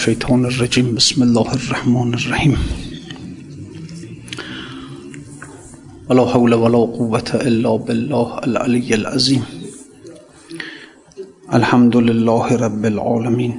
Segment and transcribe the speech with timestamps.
[0.00, 2.56] الشيطان الرجيم بسم الله الرحمن الرحيم
[6.10, 9.44] ولا حول ولا قوة إلا بالله العلي العظيم
[11.54, 13.54] الحمد لله رب العالمين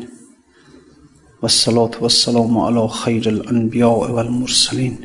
[1.42, 4.96] والصلاة والسلام على خير الأنبياء والمرسلين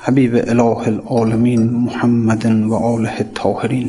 [0.00, 3.88] حبيب إله العالمين محمد وآله الطاهرين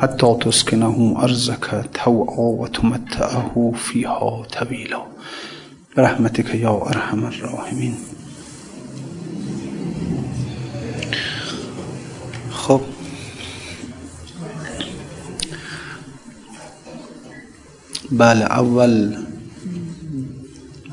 [0.00, 5.02] حتى تسكنه أرزك توعا وتمتعه فيها طويلا
[5.96, 7.94] برحمتك يا أرحم الراحمين.
[12.50, 12.80] خب.
[18.10, 19.18] بله اول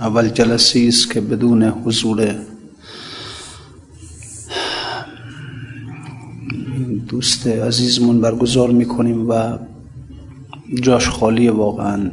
[0.01, 2.35] اول جلسه است که بدون حضور
[7.07, 9.57] دوست عزیزمون برگزار می‌کنیم و
[10.81, 12.11] جاش خالی واقعا.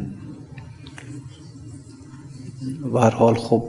[2.92, 3.68] و هر حال خب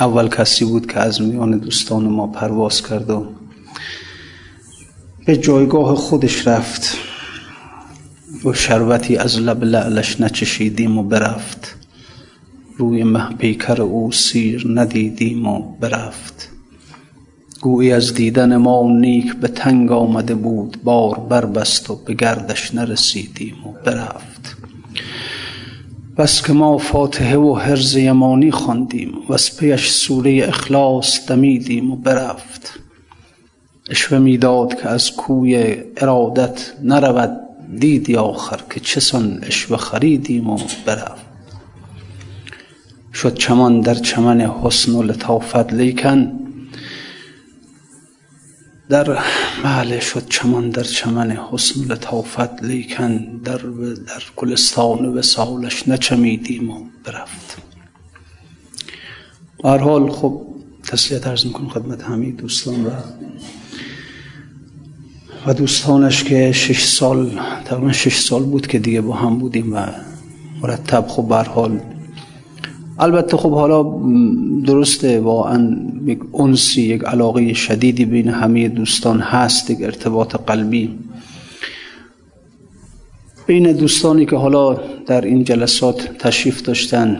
[0.00, 3.26] اول کسی بود که از میان دوستان ما پرواز کرد و
[5.26, 6.96] به جایگاه خودش رفت
[8.44, 11.76] و شربتی از لب لعلش نچشیدیم و برفت.
[12.78, 16.51] روی مه او سیر ندیدیم و برفت.
[17.62, 23.54] گویی از دیدن ما نیک به تنگ آمده بود بار بربست و به گردش نرسیدیم
[23.66, 24.56] و برفت.
[26.16, 31.96] بس که ما فاتحه و حرز یمانی خواندیم و از پیش سوره اخلاص دمیدیم و
[31.96, 32.78] برفت.
[33.90, 37.40] اشوه می‌داد که از کوی ارادت نرود
[37.78, 41.26] دیدی آخر که چسان اشوه خریدیم و برفت.
[43.14, 46.38] شد چمان در چمن حسن و لطافت لیکن
[48.92, 49.18] در
[49.64, 53.56] بله شد چمان در چمن حسن و لطافت لیکن در,
[54.06, 57.56] در گلستان وسالش نچمیدیم و برفت.
[59.64, 60.42] هر حال خب
[60.82, 62.90] تسلیت عرض می‌کنم خدمت همه دوستان و
[65.46, 69.86] و دوستانش که شش سال تقریبا شش سال بود که دیگه با هم بودیم و
[70.62, 71.80] مرتب خب بر حال
[73.02, 73.82] البته خب حالا
[74.66, 75.76] درسته واقعا
[76.06, 80.98] یک انسی یک علاقه شدیدی بین همه دوستان هست یک ارتباط قلبی.
[83.46, 84.76] بین دوستانی که حالا
[85.06, 87.18] در این جلسات تشریف داشتن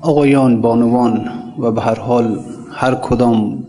[0.00, 2.40] آقایان بانوان و به هر حال
[2.72, 3.66] هر کدام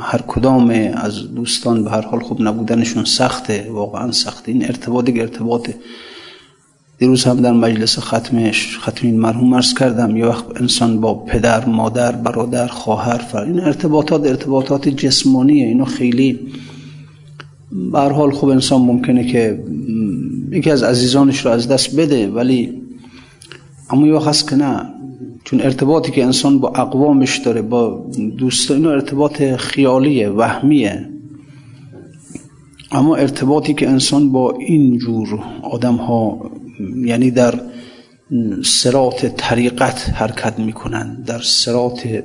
[0.00, 5.20] هر کدام از دوستان به هر حال خوب نبودنشون سخته واقعا سخته این ارتباط یک
[5.20, 5.70] ارتباط
[7.04, 11.64] دیروز هم در مجلس ختمش ختم این مرحوم عرض کردم یه وقت انسان با پدر
[11.64, 16.38] مادر برادر خواهر فر این ارتباطات ارتباطات جسمانیه اینو خیلی
[17.92, 19.64] به حال خوب انسان ممکنه که
[20.50, 22.72] یکی از عزیزانش رو از دست بده ولی
[23.90, 24.88] اما یه وقت که نه.
[25.44, 28.06] چون ارتباطی که انسان با اقوامش داره با
[28.38, 31.08] دوستا اینو ارتباط خیالیه وهمیه.
[32.92, 36.50] اما ارتباطی که انسان با این جور آدم ها
[37.04, 37.60] یعنی در
[38.64, 42.24] سرات طریقت حرکت می‌کنن در سرات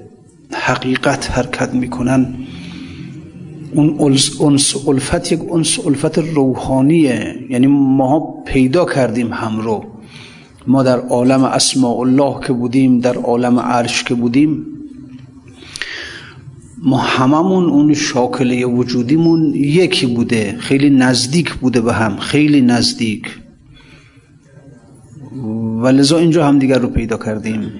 [0.53, 2.35] حقیقت حرکت می‌کنن.
[3.73, 3.95] اون
[4.41, 7.35] انس الفت یک انس الفت روحانیه.
[7.49, 9.85] یعنی ما پیدا کردیم هم رو.
[10.67, 14.65] ما در عالم اسماء الله که بودیم در عالم عرش که بودیم
[16.83, 20.55] ما هممون اون شاکله وجودیمون یکی بوده.
[20.59, 22.17] خیلی نزدیک بوده به هم.
[22.17, 23.39] خیلی نزدیک.
[25.81, 27.71] و لذا اینجا هم دیگر رو پیدا کردیم.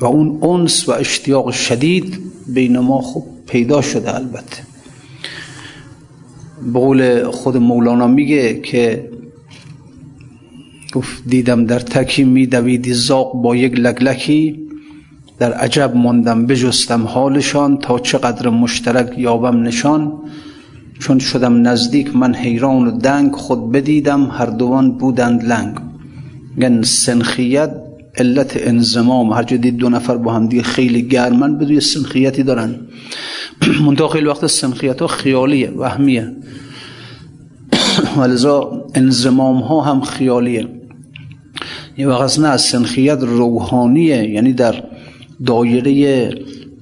[0.00, 4.62] و اون انس و اشتیاق شدید بین ما خوب پیدا شده البته.
[6.72, 9.10] به قول خود مولانا میگه که
[10.94, 14.60] گفت دیدم در تکی میدویدی زاق با یک لگلکی
[15.38, 20.12] در عجب ماندم بجستم حالشان تا چقدر مشترک یابم نشان.
[20.98, 25.89] چون شدم نزدیک من حیران و دنگ خود بدیدم هر دوان بودند لنگ.
[26.58, 27.70] گن سنخیت
[28.16, 29.32] علت انزمام.
[29.32, 32.80] هر دید دو نفر با هم دیگه خیلی گرمن بدوی سنخیتی دارن.
[33.86, 36.32] منطقه خیلی وقت سنخیت ها خیالیه وهمیه.
[38.18, 40.68] ولذا انزمام ها هم خیالیه.
[41.98, 44.84] یه وقت نه سنخیت روحانیه یعنی در
[45.46, 46.30] دایره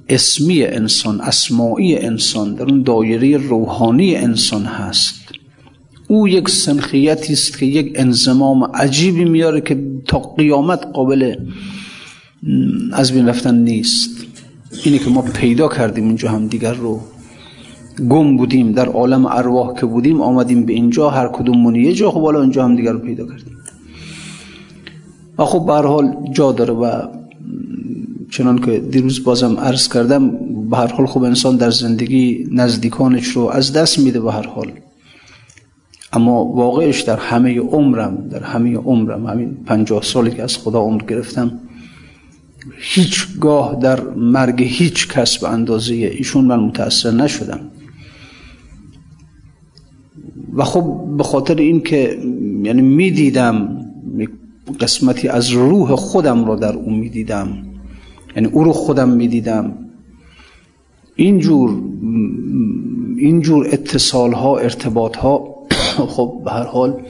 [0.09, 5.18] اسمی انسان اسماعی انسان در اون دایره روحانی انسان هست.
[6.11, 11.35] او یک سنخیتی است که یک انزمام عجیبی میاره که تا قیامت قابل
[12.91, 14.09] از بین رفتن نیست.
[14.83, 16.99] اینی که ما پیدا کردیم اینجا هم دیگر رو.
[18.09, 22.21] گم بودیم در عالم ارواح که بودیم آمدیم به اینجا هر کدوم یه جا خب
[22.21, 23.57] حالا اینجا هم دیگر رو پیدا کردیم.
[25.37, 27.07] و خب به حال جا داره و
[28.31, 30.29] چنان که دیروز بازم عرض کردم
[30.69, 34.71] به هر حال خب انسان در زندگی نزدیکانش رو از دست میده به هر حال.
[36.13, 41.03] اما واقعش در همه عمرم در همه عمرم همین پنجاه سالی که از خدا عمر
[41.03, 41.59] گرفتم
[42.77, 47.59] هیچگاه در مرگ هیچ کس به اندازه ایشون من متأثر نشدم.
[50.53, 52.19] و خب به خاطر این که
[52.63, 53.85] یعنی می‌دیدم
[54.79, 57.57] قسمتی از روح خودم را در اون می‌دیدم
[58.35, 59.73] یعنی او رو خودم می‌دیدم
[61.15, 61.81] اینجور
[63.17, 65.58] اینجور اتصال ها ارتباط ها
[66.15, 67.01] خب به هر حال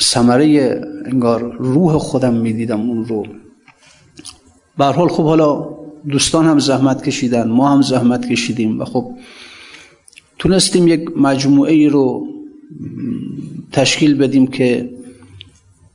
[0.00, 3.26] ثمره انگار روح خودم می‌دیدم اون رو.
[4.78, 5.68] به هر حال خب حالا
[6.08, 9.10] دوستان هم زحمت کشیدن ما هم زحمت کشیدیم و خب
[10.38, 12.26] تونستیم یک مجموعه ای رو
[13.72, 14.90] تشکیل بدیم که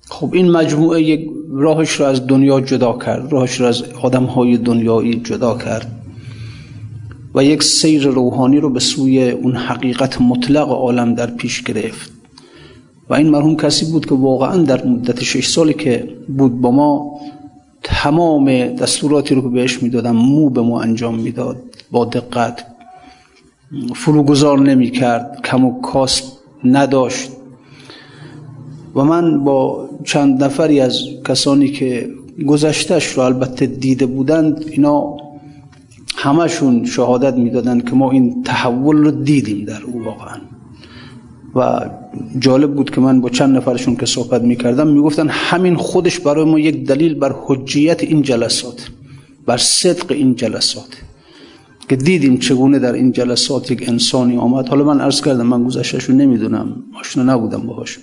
[0.10, 4.58] خب این مجموعه یک راهش رو از دنیا جدا کرد راهش رو از آدم های
[4.58, 6.01] دنیایی جدا کرد.
[7.36, 12.12] و یک سیر روحانی رو به سوی اون حقیقت مطلق عالم در پیش گرفت.
[13.10, 17.20] و این مرحوم کسی بود که واقعا در مدت شش سالی که بود با ما
[17.84, 21.58] تمام دستوراتی رو که بهش می‌دادم مو به مو انجام می‌داد
[21.92, 22.66] با دقت.
[23.96, 27.32] فروگذار نمی کرد کم و کاست نداشت.
[28.96, 32.10] و من با چند نفری از کسانی که
[32.48, 35.18] گذشتش رو البته دیده بودند اینا
[36.24, 40.38] همشون شهادت می‌دادند که ما این تحول رو دیدیم در او واقعا.
[41.56, 41.90] و
[42.40, 46.60] جالب بود که من با چند نفرشون که صحبت می‌کردم می‌گفتن همین خودش برای ما
[46.60, 48.90] یک دلیل بر حجیت این جلسات
[49.46, 50.98] بر صدق این جلسات.
[51.90, 54.70] که دیدیم چگونه در این جلسات یک انسانی آمد.
[54.70, 58.00] حالا من عرض کردم من گذشتش رو نمی‌دونم آشنا نبودم باهاش.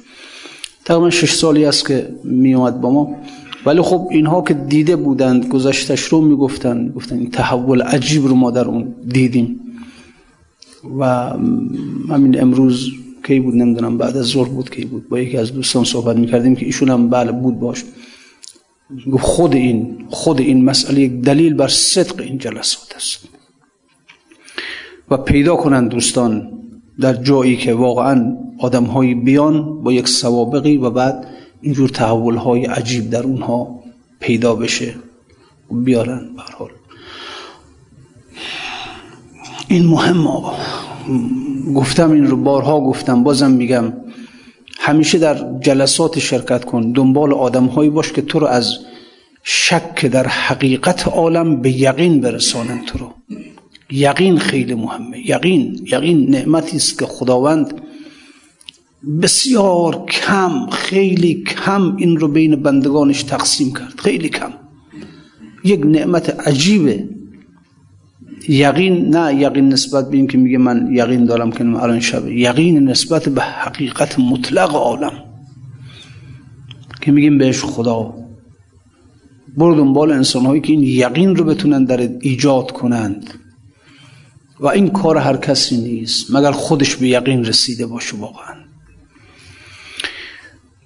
[0.84, 3.16] تقریبا شش سالی است که می اومد با ما.
[3.68, 8.50] ولی خب اینها که دیده بودند گذشتش رو می‌گفتن گفتن این تحول عجیب رو ما
[8.50, 9.60] در اون دیدیم.
[10.98, 11.04] و
[12.08, 12.90] همین امروز
[13.26, 16.56] کی بود نمی‌دونم بعد از ظهر بود کی بود با یکی از دوستان صحبت می‌کردیم
[16.56, 17.84] که ایشون هم بله بود باش.
[19.20, 23.28] خود این خود این مسئله یک دلیل بر صدق این جلسات است.
[25.10, 26.52] و پیدا کنند دوستان
[27.00, 32.64] در جایی که واقعا آدم های بیان با یک سوابقی و بعد اینجور تحول های
[32.64, 33.82] عجیب در اونها
[34.20, 34.94] پیدا بشه.
[35.70, 36.28] بیارن
[36.58, 36.70] حال.
[39.68, 40.56] این مهم آقا.
[41.74, 43.92] گفتم این رو بارها گفتم بازم میگم.
[44.78, 48.78] همیشه در جلسات شرکت کن دنبال آدم هایی باش که تو رو از
[49.42, 53.10] شک در حقیقت عالم به یقین برسانن تو رو.
[53.90, 55.30] یقین خیلی مهمه.
[55.30, 57.80] یقین یقین نعمتی است که خداوند
[59.22, 64.50] بسیار کم خیلی کم این رو بین بندگانش تقسیم کرد خیلی کم.
[65.64, 67.08] یک نعمت عجیبه.
[68.48, 72.34] یقین نه یقین نسبت به که میگه من یقین دارم که الان شبه.
[72.34, 75.12] یقین نسبت به حقیقت مطلق عالم.
[77.00, 78.14] که میگیم بهش خدا.
[79.56, 83.34] برو دنبال انسان هایی که این یقین رو بتونن در ایجاد کنند.
[84.60, 88.67] و این کار هر کسی نیست مگر خودش به یقین رسیده باشه واقعا.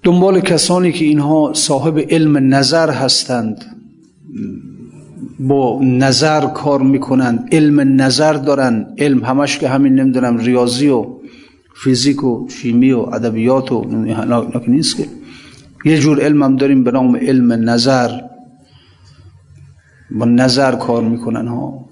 [0.03, 3.65] دنبال کسانی که اینها صاحب علم نظر هستند
[5.39, 11.05] با نظر کار می‌کنند علم نظر دارن علم همش که همین نمی‌دونم ریاضی و
[11.83, 13.85] فیزیک و شیمی و ادبیات و
[14.67, 15.07] نیست که.
[15.85, 18.21] یه جور علم هم داریم به نام علم نظر.
[20.11, 21.85] با نظر کار می‌کنن ها.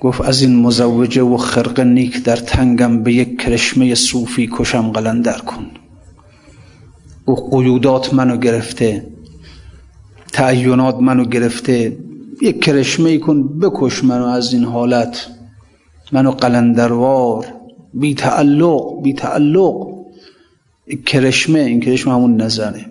[0.00, 5.38] گفت از این مزوجه و خرق نیک در تنگم به یک کرشمه صوفی کشم قلندر
[5.38, 5.66] کن.
[7.26, 9.06] او قیودات منو گرفته
[10.36, 11.96] تعینات منو گرفته.
[12.42, 15.26] یک کرشمه کن بکش منو از این حالت.
[16.12, 17.46] منو قلندروار
[17.94, 19.86] بی تعلق بی تعلق.
[21.06, 22.86] کرشمه این کرشمه همون نظره.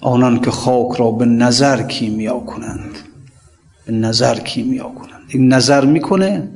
[0.00, 2.98] آنان که خاک را به نظر کیمیا کنند.
[3.86, 5.22] به نظر کیمیا کنند.
[5.28, 6.48] این نظر می‌کنه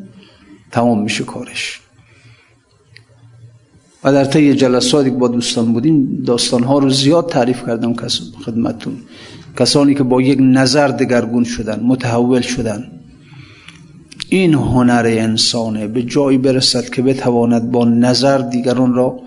[0.71, 1.81] تمام میشه کارش.
[4.05, 7.95] و در طی جلساتی که با دوستان بودیم داستان ها رو زیاد تعریف کردم
[8.45, 8.95] خدمتتون.
[9.59, 12.91] کسانی که با یک نظر دگرگون شدن متحول شدن.
[14.29, 19.21] این هنر انسانه به جایی برسد که بتواند با نظر دیگران را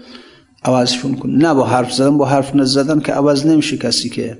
[0.64, 4.38] عوضشون کنه نه با حرف زدن با حرف نزدن که عوض نمیشه کسی که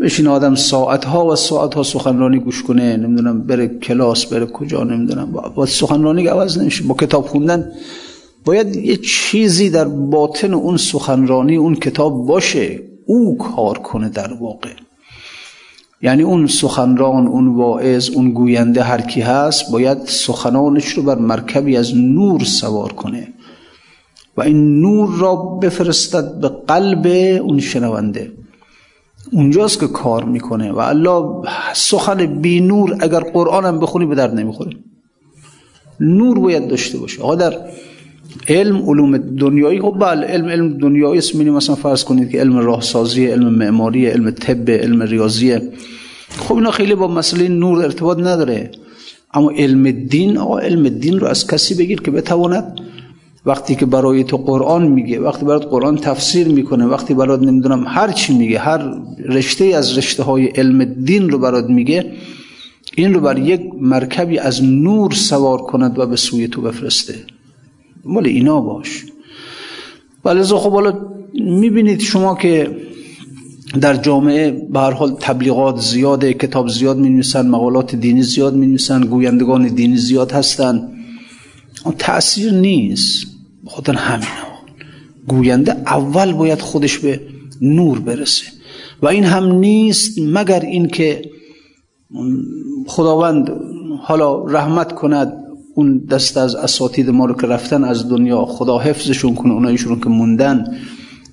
[0.00, 4.84] بشین آدم ساعت ها و ساعت ها سخنرانی گوش کنه نمی‌دونم بره کلاس بره کجا
[4.84, 5.32] نمی‌دونم.
[5.54, 6.84] با سخنرانی عوض نمیشه.
[6.84, 7.72] با کتاب خوندن
[8.44, 14.70] باید یه چیزی در باطن اون سخنرانی اون کتاب باشه او کار کنه در واقع.
[16.02, 21.76] یعنی اون سخنران اون واعظ اون گوینده هر کی هست باید سخنانش رو بر مرکبی
[21.76, 23.28] از نور سوار کنه.
[24.36, 27.06] و این نور را بفرستد به قلب
[27.42, 28.32] اون شنونده.
[29.32, 30.72] اونجاست که کار می‌کنه.
[30.72, 31.42] و الله
[31.74, 34.70] سخن بی نور اگر قرآن هم بخونی به درد نمی‌خوره.
[36.00, 37.22] نور باید داشته باشه.
[37.22, 37.58] آقا در
[38.48, 43.26] علم علوم دنیایی خب بله علم علم دنیایی اسمینی مثلا فرض کنید که علم راهسازی
[43.26, 45.58] علم معماری علم طب علم ریاضی.
[46.38, 48.70] خب اینا خیلی با مسئله نور ارتباط نداره.
[49.34, 52.80] اما علم دین آقا علم دین رو از کسی بگیر که بتواند
[53.46, 58.12] وقتی که برای تو قرآن میگه وقتی برات قرآن تفسیر می‌کنه وقتی برات نمی‌دونم هر
[58.12, 62.12] چی میگه هر رشته از رشته های علم دین رو برات میگه
[62.96, 67.14] این رو بر یک مرکبی از نور سوار کند و به سوی تو بفرسته.
[68.06, 69.04] مال اینا باش.
[70.24, 70.92] ولی خب حالا
[71.34, 72.76] می‌بینید شما که
[73.80, 78.78] در جامعه به هر حال تبلیغات زیاده کتاب زیاد می مقالات دینی زیاد می
[79.10, 80.88] گویندگان دینی زیاد هستن.
[81.98, 83.26] تأثیر نیست.
[83.64, 84.54] خودن همینا
[85.28, 87.20] گوینده اول باید خودش به
[87.60, 88.46] نور برسه.
[89.02, 91.30] و این هم نیست مگر اینکه
[92.86, 93.50] خداوند
[94.02, 95.43] حالا رحمت کند
[95.74, 100.08] اون دست از اساتید ما رو که رفتن از دنیا خدا حفظشون کنه اونایشون که
[100.08, 100.76] موندن.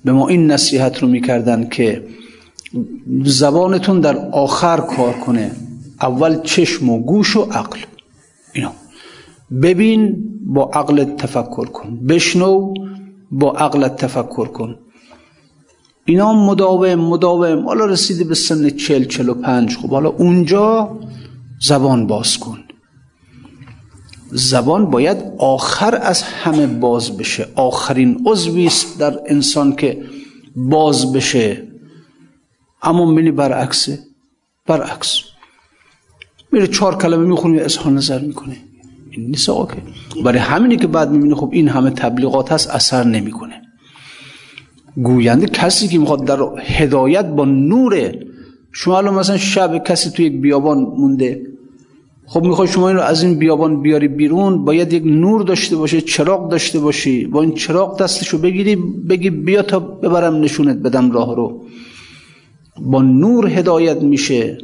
[0.04, 2.04] به ما این نصیحت رو می‌کردن که
[3.24, 5.50] زبانتون در آخر کار کنه.
[6.00, 7.78] اول چشم و گوش و عقل.
[8.52, 8.72] اینا.
[9.62, 12.06] ببین با عقل تفکر کن.
[12.06, 12.74] بشنو
[13.30, 14.78] با عقل تفکر کن.
[16.04, 17.66] اینا مداوم مداوم.
[17.66, 19.76] حالا رسیدی به سن چل چل و پنج.
[19.76, 20.98] خب حالا اونجا
[21.60, 22.58] زبان باز کن.
[24.34, 27.46] زبان باید آخر از همه باز بشه.
[27.54, 30.02] آخرین عضوی است در انسان که
[30.56, 31.62] باز بشه.
[32.82, 33.98] اما میلی برعکسه.
[34.66, 35.18] برعکس.
[36.52, 38.56] میره چهار کلمه می‌خونه اظهار نظر می‌کنه.
[39.10, 39.74] این نیست آقا
[40.24, 43.62] برای همینی که بعد می‌بینه خب این همه تبلیغات هست اثر نمی‌کنه.
[44.96, 48.26] گوینده کسی که می‌خواد در هدایت با نوره
[48.72, 51.51] شما الان مثلا شب کسی تو یک بیابان مونده
[52.26, 56.00] خب می‌خوای شما این رو از این بیابان بیاری بیرون باید یک نور داشته باشه
[56.00, 58.76] چراغ داشته باشی با این چراغ دستشو بگیری
[59.08, 61.62] بگی بیا تا ببرم نشونت بدم راه رو.
[62.80, 64.58] با نور هدایت میشه.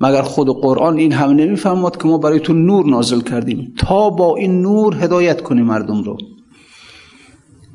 [0.00, 4.36] مگر خود قرآن این هم نمی‌فهمد که ما برای تو نور نازل کردیم؟ تا با
[4.36, 6.18] این نور هدایت کنی مردم رو.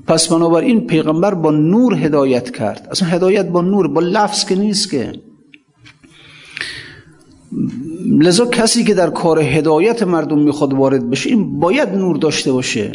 [0.07, 2.87] پس این پیغمبر با نور هدایت کرد.
[2.91, 5.13] اصلا هدایت با نور با لفظ که نیست که.
[8.05, 12.91] لذا کسی که در کار هدایت مردم می‌خواد وارد بشه این باید نور داشته باشه.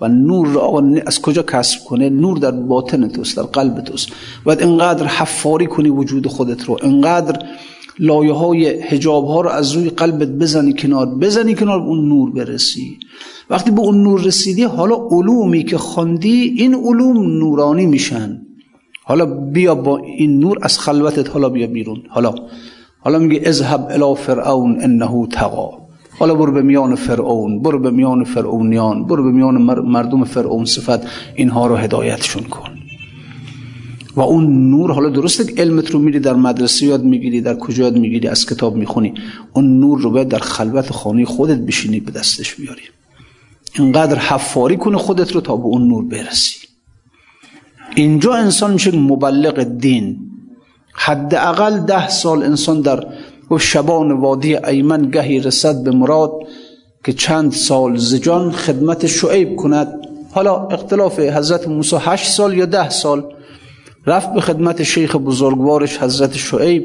[0.00, 4.08] و نور را از کجا کسب کنه؟ نور در باطن توست در قلب توست.
[4.44, 7.46] باید انقدر حفاری کنی وجود خودت رو انقدر
[7.98, 12.98] لایه های حجاب ها رو از روی قلبت بزنی کنار بزنی کنار اون نور برسی.
[13.50, 18.40] وقتی به اون نور رسیدی حالا علومی که خواندی این علوم نورانی میشن.
[19.04, 22.02] حالا بیا با این نور از خلوتت حالا بیا بیرون.
[22.08, 22.34] حالا
[23.06, 25.70] حالا میگه اذهب الی فرعون انه تقا.
[26.18, 31.00] حالا برو به میان فرعون برو به میان فرعونیان برو به میان مردم فرعون صفت
[31.34, 32.70] اینها رو هدایتشون کن.
[34.16, 37.84] و اون نور حالا درسته که علمت رو میری در مدرسه یاد می‌گیری در کجا
[37.84, 39.14] یاد می‌گیری از کتاب می‌خونی
[39.52, 42.82] اون نور رو باید در خلوت خانه خودت بشینی به دستش بیاری.
[43.78, 46.58] اینقدر حفاری کنه خودت رو تا به اون نور برسی.
[47.94, 50.18] اینجا انسان میشه مبلغ دین.
[50.96, 53.06] حداقل ده سال انسان در
[53.58, 56.32] شبان وادی ایمن گهی رسد به مراد
[57.04, 59.88] که چند سال زجان خدمت شعیب کند.
[60.32, 63.24] حالا اختلاف حضرت موسی هشت سال یا ده سال
[64.06, 66.84] رفت به خدمت شیخ بزرگوارش حضرت شعیب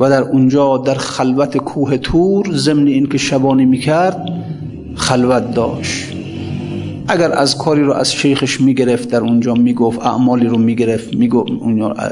[0.00, 4.26] و در اونجا در خلوت کوه تور ضمن اینکه شبانی می‌کرد
[4.96, 6.09] خلوت داشت.
[7.10, 11.52] اگر از کاری رو از شیخش می‌گرفت در اونجا می‌گفت اعمالی رو می‌گرفت می‌گفت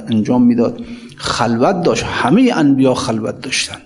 [0.09, 0.81] انجام می‌داد
[1.17, 2.05] خلوت داشت.
[2.05, 3.77] همه انبیا خلوت داشتن.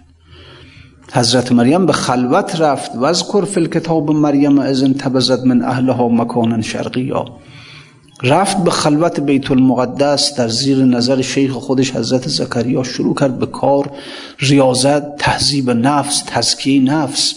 [1.12, 2.90] حضرت مریم به خلوت رفت.
[2.94, 7.24] و از فی کتاب مریم از انتبزد من اهلها مکانا شرقیا.
[8.22, 10.34] رفت به خلوت بیت المقدس.
[10.34, 13.90] در زیر نظر شیخ خودش حضرت زکریا شروع کرد به کار.
[14.38, 17.34] ریاضت تهذیب نفس تزکیه نفس.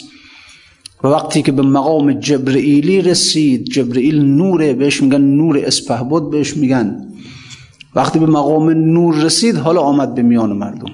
[1.06, 7.08] و وقتی که به مقام جبرئیلی رسید جبرئیل نوره بهش میگن نور اسپهبد بهش میگن.
[7.96, 10.92] وقتی به مقام نور رسید حالا آمد به میان مردم.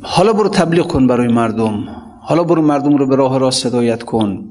[0.00, 1.84] حالا برو تبلیغ کن برای مردم.
[2.20, 4.44] حالا برو مردم رو به راه راست هدایت کن.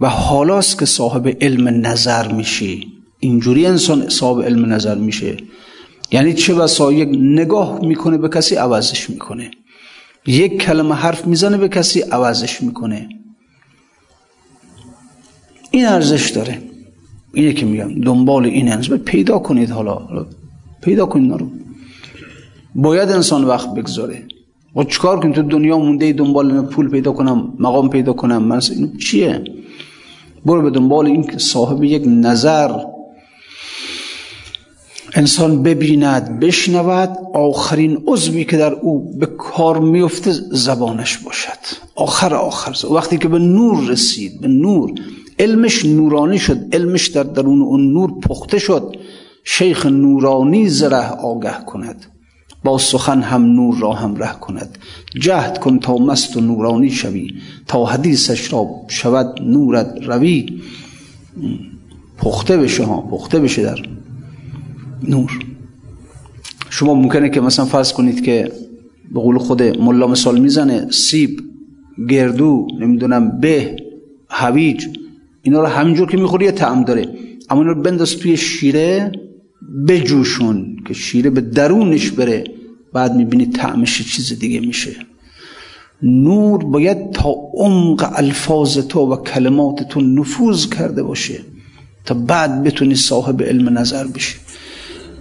[0.00, 2.92] و حالاست که صاحب علم نظر میشی.
[3.20, 5.36] اینجوری انسان صاحب علم نظر میشه.
[6.12, 9.50] یعنی چه بسا یک نگاه می‌کنه به کسی عوضش می‌کنه.
[10.26, 13.08] یک کلمه حرف می‌زنه به کسی عوضش می‌کنه.
[15.70, 16.58] این ارزش داره.
[17.34, 20.26] اینه که میگم دنبال این انسان پیدا کنید حالا,
[20.82, 21.50] پیدا کنید رو.
[22.74, 24.22] باید انسان وقت بگذاره.
[24.76, 28.42] و چکار کنید تو دنیا مونده دنبال پول پیدا کنم مقام پیدا کنم.
[28.42, 29.44] من اینو چیه؟
[30.46, 32.70] برو به دنبال این که صاحب یک نظر
[35.16, 41.58] انسان ببیند بشنود آخرین عضوی که در او به کار میفته زبانش باشد.
[41.94, 42.86] آخر آخر.
[42.94, 44.92] وقتی که به نور رسید به نور.
[45.38, 46.58] علمش نورانی شد.
[46.72, 48.96] علمش در درون اون نور پخته شد.
[49.44, 52.06] شیخ نورانی زره آگه کند.
[52.64, 54.78] با سخن هم نور را هم ره کند.
[55.14, 57.34] جهد کن تا مست و نورانی شوی.
[57.66, 60.60] تا حدیثش را شود نورت روی.
[62.18, 63.93] پخته بشه ها پخته بشه در
[65.08, 65.38] نور.
[66.70, 68.52] شما ممکنه که مثلا فرض کنید که
[69.14, 71.40] به قول خود ملا مثال می‌زنه سیب
[72.08, 73.76] گردو نمی‌دونم به
[74.28, 74.86] هویج
[75.42, 77.08] اینا رو همینجور که می‌خوری یه تعم داره.
[77.50, 79.12] اما اینا رو بنداز توی شیره
[79.88, 82.44] بجوشون که شیره به درونش بره
[82.92, 84.96] بعد می‌بینی تعمش چیز دیگه میشه.
[86.02, 91.40] نور باید تا عمق الفاظ تو و کلمات تو نفوذ کرده باشه
[92.04, 94.36] تا بعد بتونی صاحب علم نظر بشی.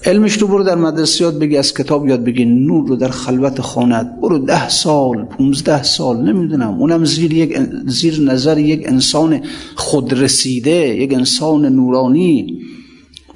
[0.06, 2.46] علمش رو برو در مدرسه یاد بگی از کتاب یاد بگی.
[2.46, 4.16] نور رو در خلوت خانت.
[4.22, 6.74] برو ده سال پونزده سال نمی‌دونم.
[6.74, 9.42] اونم زیر, یک زیر نظر یک انسان
[9.76, 12.60] خودرسیده یک انسان نورانی.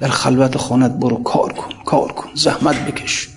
[0.00, 1.16] در خلوت خانت برو.
[1.16, 2.28] کار کن کار کن.
[2.34, 3.28] زحمت بکش.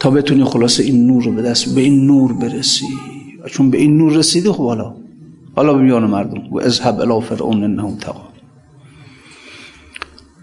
[0.00, 2.86] تا بتونی خلاصه این نور رو به دست به این نور برسی.
[3.50, 4.94] چون به این نور رسیدی خب حالا.
[5.56, 6.42] حالا به میان مردم.
[6.52, 8.29] و اذهب الی فرعون انه طغى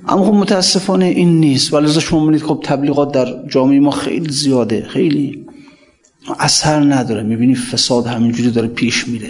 [0.10, 1.74] اما خب متاسفانه این نیست.
[1.74, 4.86] ولی شما می‌بینید خب تبلیغات در جامعه ما خیلی زیاده.
[4.90, 5.46] خیلی
[6.40, 7.24] اثر نداره.
[7.24, 9.30] می‌بینی فساد همینجوری داره پیش میره.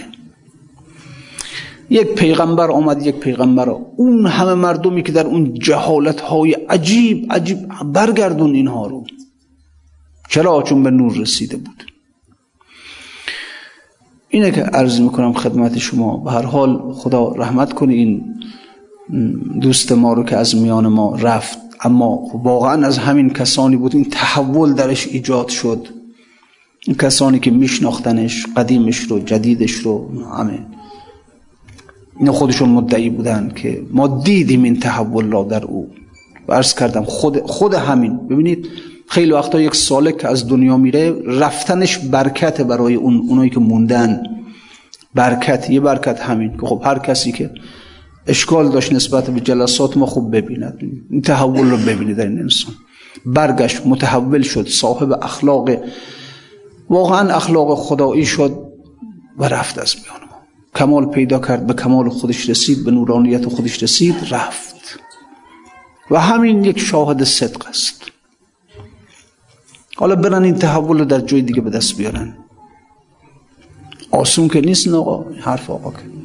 [1.90, 3.70] یک پیغمبر آمد یک پیغمبر.
[3.70, 7.58] اون همه مردمی که در اون جهالت های عجیب عجیب
[7.94, 9.06] برگردون اینها رو.
[10.30, 11.84] چرا؟ چون به نور رسیده بود.
[14.30, 16.18] اینه که عرض می‌کنم خدمت شما.
[16.18, 18.38] به هر حال خدا رحمت کنه این
[19.62, 21.60] دوست ما رو که از میان ما رفت.
[21.82, 23.96] اما واقعا از همین کسانی بود.
[23.96, 25.88] این تحول درش ایجاد شد.
[26.88, 30.60] این کسانی که میشناختنش قدیمش رو جدیدش رو همه.
[32.20, 35.88] این خودشون مدعی بودن که ما دیدیم این تحول را در او.
[36.48, 38.17] و عرض کردم خود, خود همین.
[38.17, 38.67] ببینید
[39.08, 44.24] خیلی وقتا یک سالک از دنیا میره رفتنش برکت برای اون اونایی که موندن.
[45.15, 46.58] برکت یه برکت همین.
[46.58, 47.52] که خب هر کسی که
[48.28, 50.78] اشکال داشت نسبت به جلسات ما خوب ببیند.
[51.10, 52.74] این تحول رو ببینید در این انسان.
[53.26, 55.70] برگشت متحول شد صاحب اخلاق
[56.90, 58.68] واقعا اخلاق خدایی شد
[59.38, 60.38] و رفت از میان ما.
[60.76, 65.00] کمال پیدا کرد به کمال خودش رسید به نورانیت خودش رسید رفت.
[66.12, 68.02] و همین یک شاهد صدق است.
[69.96, 72.38] حالا برن این تحول رو در جای دیگه به دست بیارن.
[74.12, 76.16] آسون که نیست آقا حرف آقا که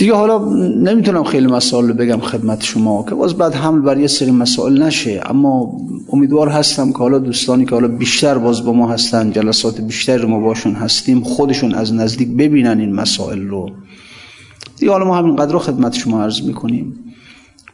[0.00, 0.38] دیگه حالا
[0.74, 4.82] نمی‌تونم خیلی مسائل رو بگم خدمت شما که باز بعد حمل بر یه سری مسائل
[4.82, 5.22] نشه.
[5.26, 5.72] اما
[6.12, 10.40] امیدوار هستم که حالا دوستانی که حالا بیشتر باز با ما هستن جلسات بیشتر ما
[10.40, 13.70] باشون هستیم خودشون از نزدیک ببینن این مسائل رو.
[14.78, 17.14] دیگه حالا ما همین قدر رو خدمت شما عرض می‌کنیم.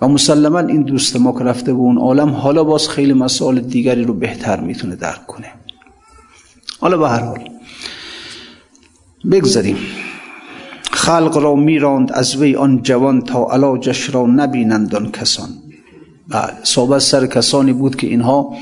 [0.01, 4.05] و مسلما این دوست ما که رفته به اون عالم حالا باز خیلی مسائل دیگری
[4.05, 5.53] رو بهتر می‌تونه درک کنه.
[6.81, 7.39] حالا به هر حال
[9.31, 9.77] بگذاریم.
[11.07, 15.49] خلق را میراند از وی آن جوان تا علاجش را نبینند آن کسان.
[16.29, 18.55] بله صحبت سر کسانی بود که اینها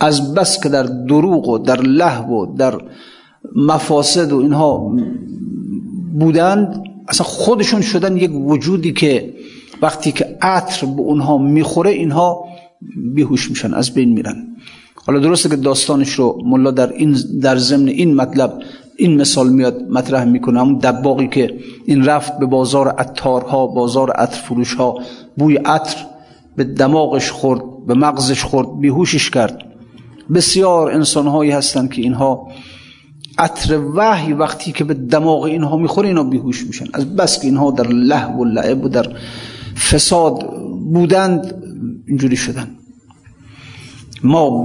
[0.00, 2.80] از بس که در دروغ و در لحو و در
[3.56, 4.96] مفاسد و اینها
[6.18, 9.34] بودند اصلا خودشون شدن یک وجودی که
[9.82, 12.44] وقتی که عطر به اونها می‌خوره اینها
[13.14, 14.46] بیهوش میشن از بین میرن.
[15.06, 18.62] حالا درسته که داستانش رو ملا در این در ضمن این مطلب
[19.00, 20.60] این مثال میاد مطرح می‌کنه.
[20.62, 24.98] اون دباقی که این رفت به بازار عطارها بازار عطر فروش ها
[25.36, 25.96] بوی عطر
[26.56, 29.62] به دماغش خورد به مغزش خورد بیهوشش کرد.
[30.34, 32.48] بسیار انسان هایی هستند که اینها
[33.38, 36.86] عطر وحی وقتی که به دماغ اینها می‌خوره اینا بیهوش میشن.
[36.92, 39.06] از بس که اینها در لحو و لعب و در
[39.90, 40.44] فساد
[40.92, 41.54] بودند
[42.08, 42.77] اینجوری شدن.
[44.22, 44.62] ما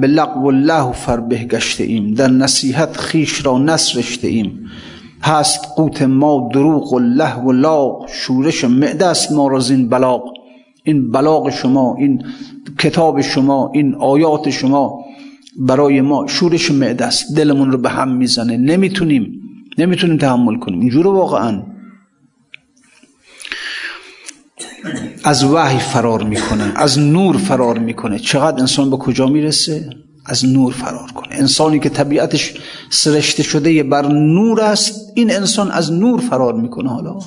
[0.00, 2.14] به لغو و له فربه گشته ایم.
[2.14, 4.70] در نصیحت خیش را نسرشته ایم.
[5.22, 8.06] هست قوت ما دروغ و له و لاغ.
[8.08, 10.22] شورش معده است ما را زین بلاغ.
[10.84, 12.22] این بلاغ شما این
[12.78, 15.04] کتاب شما این آیات شما
[15.58, 17.36] برای ما شورش معده است.
[17.36, 18.56] دلمون رو به هم می‌زنه.
[18.56, 19.40] نمی‌تونیم.
[19.78, 20.80] نمی‌تونیم تحمل کنیم.
[20.80, 21.62] اینجور واقعا.
[25.28, 28.18] از وحی فرار می‌کنه از نور فرار می‌کنه.
[28.18, 29.90] چقدر انسان به کجا می‌رسه؟
[30.26, 31.28] از نور فرار کنه.
[31.30, 32.54] انسانی که طبیعتش
[32.90, 36.88] سرشته شده بر نور است این انسان از نور فرار می‌کنه.
[36.90, 37.18] حالا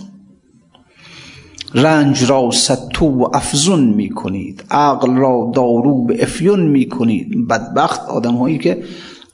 [1.74, 7.48] رنج را ستو و افزون می‌کنید عقل را دارو به افیون می‌کنید.
[7.48, 8.84] بدبخت آدم هایی که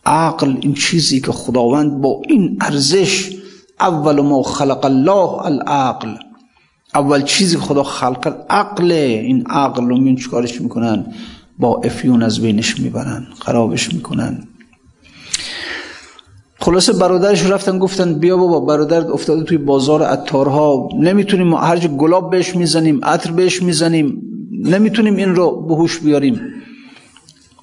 [0.06, 3.30] عقل این چیزی که خداوند با این ارزش
[3.80, 6.16] اول ما خلق الله العقل.
[6.96, 8.92] اول چیزی خدا خلق عقل.
[8.92, 11.06] این عقل رو میون چیکارش می‌کنن؟
[11.60, 14.48] با افیون از بینش می‌برن خرابش می‌کنن.
[16.60, 20.90] خلاصه برادرش رفتن گفتن بیا بابا برادرت افتاده توی بازار عطارها.
[21.00, 24.22] نمی‌تونیم هر گلاب بهش می‌زنیم عطر بهش می‌زنیم
[24.52, 26.42] نمی‌تونیم این رو بهوش بیاریم.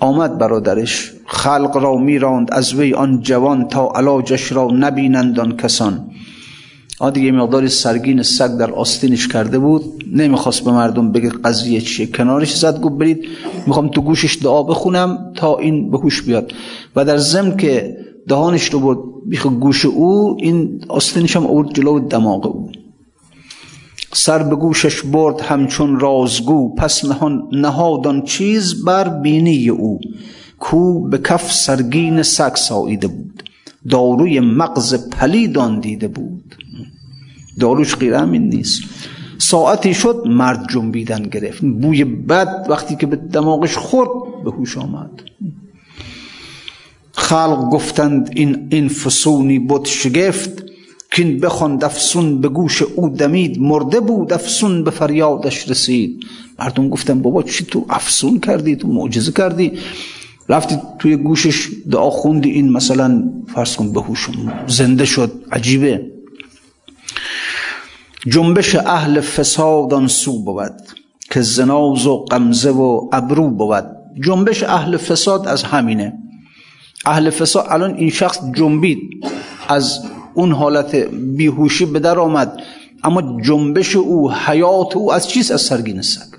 [0.00, 6.10] آمد برادرش خلق را میراند از وی آن جوان تا علاجش را نبینند آن کسان.
[7.14, 10.04] دیگه مقداری سرگین سگ در آستینش کرده بود.
[10.12, 12.06] نمی‌خواست به مردم بگه قضیه چیه.
[12.06, 13.24] کنارش زد گفت برید
[13.66, 16.52] می‌خوام تو گوشش دعا بخونم تا این به هوش بیاد.
[16.96, 17.96] و در ضمن که
[18.28, 22.70] دهانش رو برد بیخ گوش او این آستینش هم آورد جلو دماغ او.
[24.12, 26.74] سر به گوشش برد همچون رازگو.
[26.74, 30.00] پس نهان نهادان چیز بر بینی او.
[30.58, 33.42] کو به کف سرگین سگ ساییده بود.
[33.90, 36.54] داروی مغز پلیدان دیده بود.
[37.60, 38.82] داروش غیر همین نیست.
[39.38, 41.60] ساعتی شد مرد جنبیدن گرفت.
[41.60, 45.10] بوی بد وقتی که به دماغش خورد به هوش آمد.
[47.12, 50.64] خلق گفتند این این فسونی بود شگفت
[51.12, 53.60] کین بخوان افسون به گوش او دمید.
[53.60, 56.24] مرده بود افسون به فریادش رسید.
[56.58, 59.72] مردم گفتن بابا چی تو افسون کردی تو معجزه کردی.
[60.48, 62.50] رفتی توی گوشش دعا خوندی.
[62.50, 64.28] این مثلا فرض کن بهوش
[64.66, 65.32] زنده شد.
[65.52, 66.13] عجیبه.
[68.26, 70.74] جنبش اهل فساد سو بود
[71.30, 73.84] که زناز و قمزه و ابرو بود.
[74.20, 76.12] جنبش اهل فساد از همینه.
[77.06, 78.98] اهل فساد الان این شخص جنبید.
[79.68, 80.00] از
[80.34, 80.94] اون حالت
[81.36, 82.62] بیهوشی به در آمد.
[83.04, 86.34] اما جنبش او حیات او از چیز از سرگین سگ.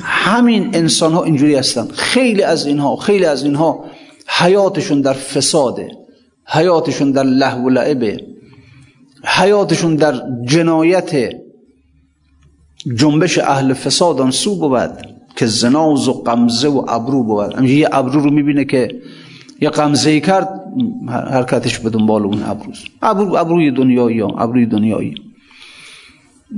[0.00, 1.88] همین انسان ها اینجوری هستن.
[1.88, 3.84] خیلی از اینها خیلی از اینها
[4.26, 5.90] حیاتشون در فساده.
[6.46, 8.26] حیاتشون در لهو و لعبه.
[9.24, 11.30] حیاتشون در جنایت
[12.94, 14.90] جنبش اهل فساد سو بود
[15.36, 17.64] که زناز و قمزه و ابرو بود.
[17.64, 19.00] یه ابرو رو می‌بینه که
[19.60, 20.60] یه قمزه کرد
[21.08, 25.14] حرکتش به دنبال اون ابروز ابرو ابروی دنیایی ابروی دنیایی.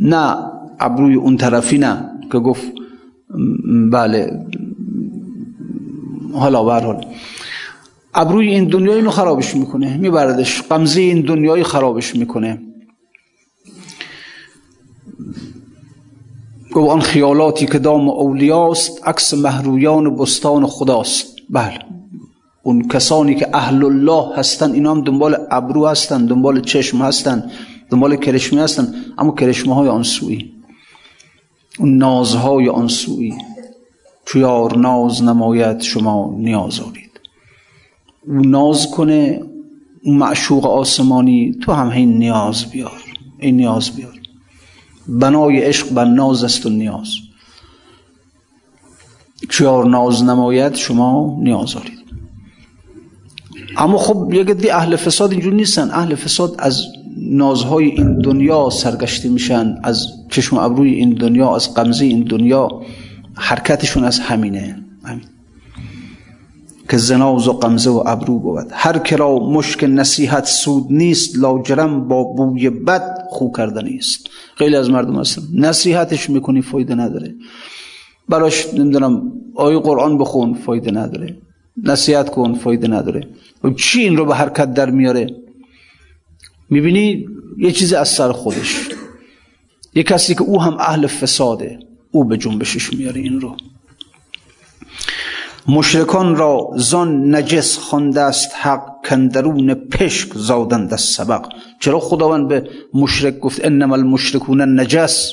[0.00, 0.36] نه
[0.80, 2.72] ابروی اون طرفی نه که گفت
[3.92, 4.46] بله
[6.32, 7.04] حالا برحال
[8.14, 10.62] ابروی این دنیایی اینو خرابش می‌کنه میبردش.
[10.62, 12.58] قمزه این دنیایی خرابش می‌کنه.
[16.72, 21.36] گو آن خیالاتی که دام اولیاست عکس محرویان بستان خداست.
[21.50, 21.78] بله.
[22.62, 27.50] اون کسانی که اهل الله هستن اینا هم دنبال ابرو هستن دنبال چشم هستن
[27.90, 30.52] دنبال کرشمه هستن اما کرشمه های آنسویی
[31.78, 33.34] اون نازهای آنسویی
[34.24, 37.11] چو ناز نماید شما نیاز آرید.
[38.26, 39.42] او ناز کنه
[40.04, 43.02] اون معشوق آسمانی تو هم این نیاز بیار
[43.42, 44.20] این نیاز بیار.
[45.08, 47.08] بنای عشق بر ناز است و نیاز.
[49.50, 52.02] چیار ناز نماید شما نیاز آرید.
[53.76, 55.90] اما خب یک دی اهل فساد اینجور نیستن.
[55.90, 56.84] اهل فساد از
[57.16, 62.68] نازهای این دنیا سرگشته میشن از چشم ابروی این دنیا از قمزه این دنیا
[63.34, 64.84] حرکتشون از همینه.
[65.04, 65.24] همین.
[66.88, 68.66] که زناز و قمزه و ابرو بود.
[68.70, 74.26] هر کرا مشک نصیحت سود نیست لاجرم با بوی بد خو کرده نیست.
[74.54, 75.42] خیلی از مردم هستن.
[75.54, 77.34] نصیحتش می‌کنی فایده نداره.
[78.28, 81.36] براش نمی‌دونم آیه قرآن بخون فایده نداره.
[81.82, 83.28] نصیحت کن فایده نداره.
[83.64, 85.26] و چی این رو به حرکت در میاره؟
[86.70, 87.26] می‌بینی
[87.58, 88.88] یه چیزی از سر خودش.
[89.94, 91.78] یه کسی که او هم اهل فساده
[92.10, 93.56] او به جنبشش میاره این رو.
[95.68, 101.48] مشرکان را زان نجس خونده است حق کندرون پشک زادند از سبق.
[101.80, 105.32] چرا خداوند به مشرک گفت انما المشرکون نجس؟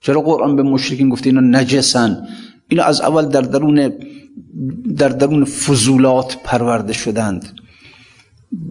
[0.00, 2.26] چرا قرآن به مشرکین گفت اینا نجسن؟
[2.68, 3.92] اینا از اول در درون
[4.96, 7.56] در درون فضولات پرورده شدند.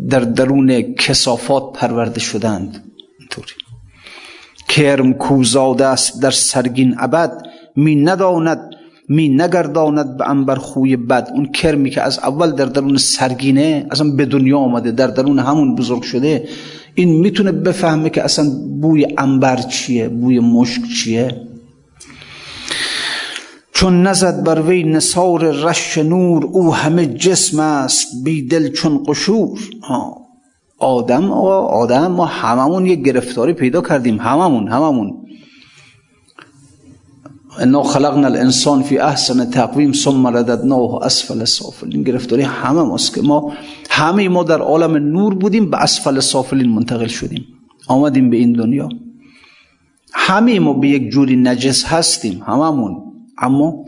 [0.09, 2.83] در درون کسافات پرورده شدند.
[3.19, 3.53] اینطوری.
[4.67, 7.41] کرم کوزاده است در سرگین ابد.
[7.75, 8.75] می نداند
[9.09, 11.31] می نگرداند به انبر خوی بد.
[11.33, 15.75] اون کرمی که از اول در درون سرگینه اصلا به دنیا آمده در درون همون
[15.75, 16.47] بزرگ شده
[16.95, 18.49] این می‌تونه بفهمه که اصلا
[18.81, 21.41] بوی انبر چیه بوی مشک چیه؟
[23.73, 29.59] چون نزد بر وی نصار رش نور او همه جسم است بی دل چون قشور.
[30.79, 35.24] آدم آدم ما هممون یه گرفتاری پیدا کردیم هممون هممون.
[37.59, 42.03] انا خلقنا الانسان فی احسن تقویم ثم رددناه اسفل سافلین.
[42.03, 43.53] گرفتاری همه ماست که ما
[43.89, 47.45] همه ما در عالم نور بودیم به اسفل سافلین منتقل شدیم.
[47.87, 48.89] آمدیم به این دنیا.
[50.13, 53.03] همه ما به یک جوری نجس هستیم هممون.
[53.37, 53.85] اما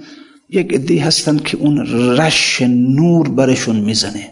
[0.50, 1.78] یک عده هستن که اون
[2.18, 4.32] رش نور برشون می‌زنه.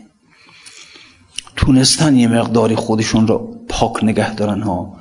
[1.55, 4.95] تونستن یه مقداری خودشون رو پاک نگه دارن ها.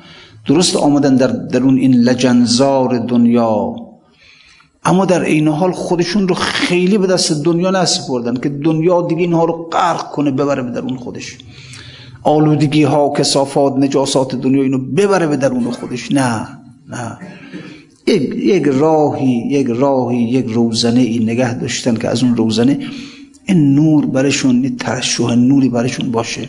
[0.46, 3.74] درست آمدن در درون این لجنزار دنیا.
[4.84, 9.44] اما در این حال خودشون رو خیلی به دست دنیا نسپردن که دنیا دیگه اینها
[9.44, 11.38] رو غرق کنه ببره به درون خودش.
[12.22, 16.12] آلودگی ها کسافات نجاسات دنیا اینو ببره به درون خودش.
[16.12, 16.48] نه
[16.88, 17.18] نه.
[18.06, 22.78] یک, یک راهی یک راهی یک روزنه ای نگه داشتن که از اون روزنه
[23.44, 26.48] این نور برشون این ترشوه نوری برشون باشه.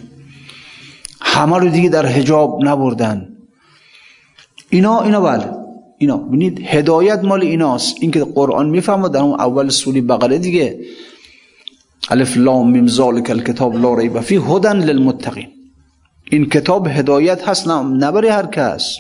[1.22, 3.28] همه رو دیگه در حجاب نبردن.
[4.70, 5.65] اینا اینا بله.
[5.98, 10.80] اینا ببینید هدایت مال ایناست این که قرآن می‌فهمه در اون اول سوری بقره دیگه
[12.10, 15.48] الف لام میم ذالک الکتاب لا ریب فی هدن للمتقین
[16.32, 18.98] این کتاب هدایت هست نه برای هر کس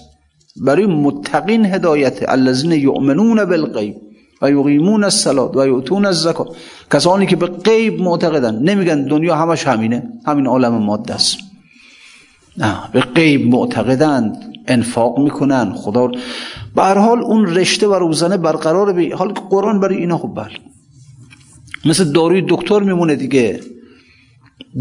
[0.55, 3.95] برای متقین هدایت الذین یؤمنون بالغیب
[4.41, 6.47] و یقیمون الصلاه و یؤتون الزکات
[6.91, 11.37] کسانی که به غیب معتقدن نمیگن دنیا همش همینه همین عالم ماده است
[12.57, 16.11] نه به غیب معتقدند انفاق می‌کنن خدا
[16.75, 20.51] به حال اون رشته و روزنه برقرار به حال قرآن برای اینا خوب بر
[21.85, 23.59] مثل داروی دکتر میمونه دیگه.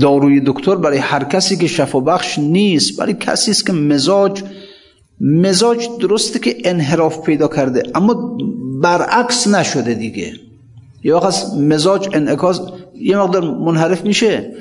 [0.01, 4.43] داروی دکتر برای هر کسی که شفا بخش نیست برای کسی است که مزاج
[5.21, 8.39] مزاج درسته که انحراف پیدا کرده اما
[8.83, 10.33] برعکس نشده دیگه.
[11.03, 12.61] یا وقت مزاج انعکاس
[12.95, 14.55] یه مقدار منحرف میشه.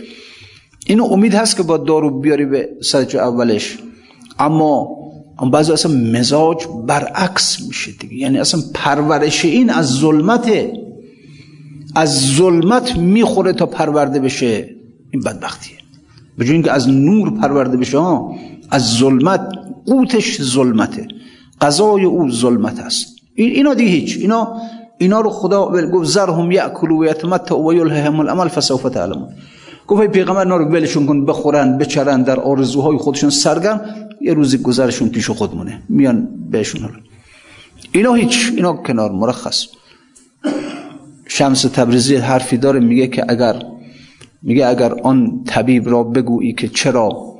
[0.85, 3.77] اینو امید هست که با دارو بیاری به سرچ اولش.
[4.39, 5.02] اما
[5.51, 8.15] بعضی اصلا مزاج برعکس میشه دیگه.
[8.15, 10.73] یعنی اصلا پرورش این از ظلمته
[11.95, 14.69] از ظلمت می‌خوره تا پرورده بشه.
[15.11, 15.77] این بدبختیه.
[16.37, 18.35] به اینکه از نور پرورده بشه ها
[18.71, 19.47] از ظلمت
[19.85, 21.07] قوتش ظلمته.
[21.61, 23.07] قضای او ظلمت است.
[23.35, 24.17] اینا دیگه هیچ.
[24.17, 24.57] اینا
[24.97, 29.29] اینا رو خدا گفت زرهم یاکلوا و یتمتعوا و یلههم الامل فسوف تعلمون.
[29.87, 33.81] گفت پیغمبر اینا رو ولشون کن بخورن بچرن در آرزوهای خودشون سرگرم
[34.21, 36.95] یه روزی گذرشون پیش خودمونه میان بهشون حالا.
[37.91, 39.65] اینا هیچ اینا کنار مرخص.
[41.27, 43.63] شمس تبریزی حرفی داره میگه که اگر
[44.41, 47.35] میگه اگر آن طبیب را بگویی که چرا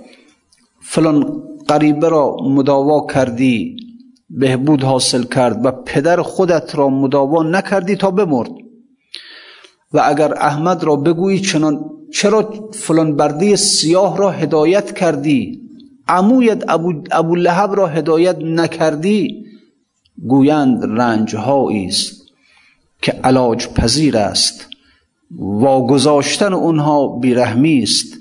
[0.81, 3.75] فلان قریبه را مداوا کردی
[4.29, 8.49] بهبود حاصل کرد و پدر خودت را مداوا نکردی تا بمرد.
[9.93, 15.61] و اگر احمد را بگویی چنان چرا فلان برده سیاه را هدایت کردی؟
[16.07, 19.45] عمویت ابو, ابو لحب را هدایت نکردی؟
[20.27, 22.23] گویند رنج است
[23.01, 24.67] که علاج پذیر است.
[25.37, 28.17] واگذاشتن اونها بیرحمی است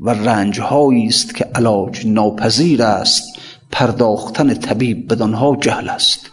[0.00, 0.60] و رنج
[1.06, 3.38] است که علاج ناپذیر است.
[3.70, 6.30] پرداختن طبیب بدانها جهل است.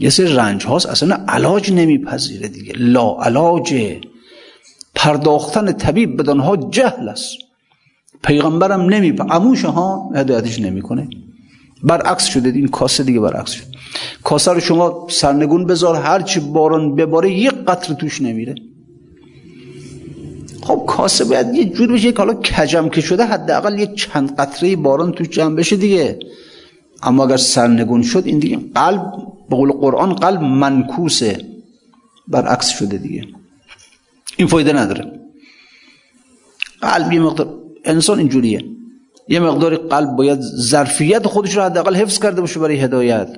[0.00, 2.72] یه سری رنج هاست اصلا علاج نمیپذیره دیگه.
[2.76, 4.00] لا علاجه
[4.94, 7.36] پرداختن طبیب بدانها جهل است.
[8.22, 11.08] پیغمبرم نمی اموش ها هدایتش نمی‌کنه.
[11.82, 13.64] برعکس شده این کاسه دیگه برعکس شد
[14.24, 18.54] کاسه رو شما سرنگون بذار هرچی باران بباره یک قطر توش نمیره.
[20.62, 24.76] خب کاسه باید یه جور بشه که حالا کجم که شده حداقل یه چند قطره
[24.76, 26.18] باران توش جمع بشه دیگه.
[27.02, 29.12] اما اگر سرنگون شد این دیگه قلب
[29.50, 31.44] به قول قرآن قلب منکوسه
[32.28, 33.26] برعکس شده دیگه
[34.36, 35.20] این فایده نداره
[36.80, 38.64] قلب یه مقدار انسان اینجوریه
[39.28, 43.36] یه مقدار قلب باید ظرفیت خودش رو حداقل حفظ کرده باشه برای هدایت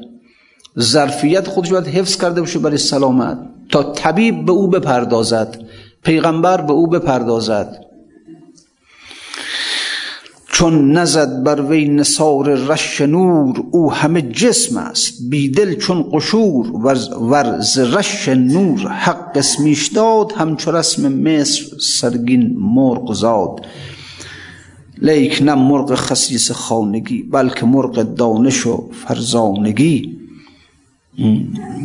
[0.79, 5.59] ظرفیت خودش باید حفظ کرده باشه برای سلامت تا طبیب به او بپردازد
[6.03, 7.92] پیغمبر به او بپردازد
[10.53, 15.31] چون نزد بر وی نصار رش نور او همه جسم است.
[15.31, 16.67] بیدل چون قشور
[17.21, 18.89] ورز رش نور.
[18.89, 23.67] حق اسمیش داد همچو رسم مصر سرگین مرغ زاد.
[25.03, 30.19] لیک نه مرغ خسیس خانگی بلکه مرغ دانش و فرزانگی.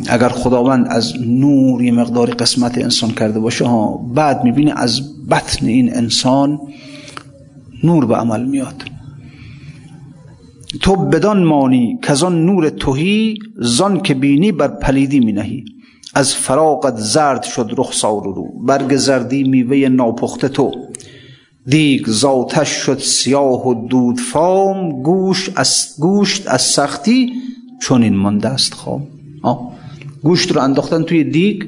[0.08, 5.66] اگر خداوند از نور یه مقدار قسمت انسان کرده باشه ها بعد می‌بینه از بطن
[5.66, 6.60] این انسان
[7.84, 8.84] نور به عمل میاد.
[10.80, 15.64] تو بدان مانی که آن نور توهی زان که بینی بر پلیدی می نهی
[16.14, 20.72] از فراقت زرد شد رخسار رو برگ زردی میوه ناپخته تو.
[21.66, 27.32] دیگ زاتش شد سیاه و دود فام گوش از گوشت از سختی
[27.80, 29.06] چون این مانده است خام.
[30.22, 31.62] گوشت رو انداختن توی دیگ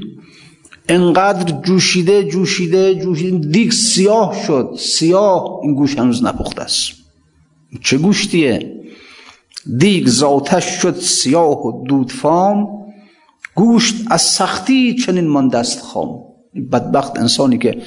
[0.90, 3.48] انقدر جوشیده جوشیده جوشیده.
[3.48, 4.76] دیگ سیاه شد.
[4.78, 6.92] سیاه این گوش هنوز نپخته است.
[7.82, 8.80] چه گوشتیه؟
[9.78, 12.68] دیگ زاتش شد سیاه و دودفام
[13.54, 16.18] گوشت از سختی چنین مانده است خام.
[16.72, 17.82] بدبخت انسانی که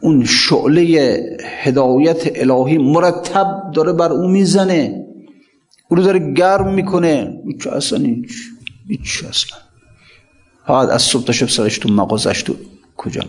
[0.00, 1.20] اون شعله
[1.62, 5.06] هدایت الهی مرتب داره بر او می‌زنه.
[5.88, 7.42] او رو داره گرم می‌کنه.
[7.62, 7.98] چه اصلا
[8.88, 9.69] هیچ اصلا.
[10.66, 12.54] فقط از صبح تا شب سرش تو مغازش تو
[12.96, 13.22] کجا؟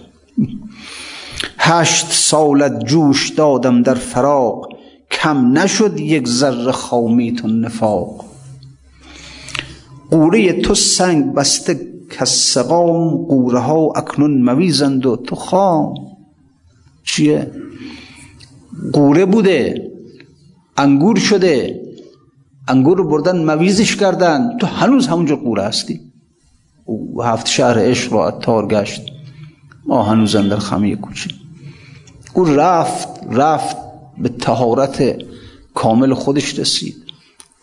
[1.58, 4.67] هشت سالت جوش دادم در فراق
[5.12, 8.26] کم نشد یک ذره خامیت و نفاق.
[10.12, 15.94] قوره تو سنگ بسته کسقام قوره ها اکنون مویزند و تو خام.
[17.04, 17.52] چیه؟
[18.94, 19.91] قوره بوده
[20.78, 21.82] انگور شده
[22.67, 24.58] انگور رو بردن مویزش کردن.
[24.58, 26.11] تو هنوز همونجا قوره هستی.
[26.86, 29.02] او هفت شهر عشق رو اتار گشت.
[29.86, 31.30] ما هنوز در خمی کوچه
[32.34, 33.78] او رفت رفت
[34.17, 35.15] به تهارت
[35.74, 36.96] کامل خودش رسید.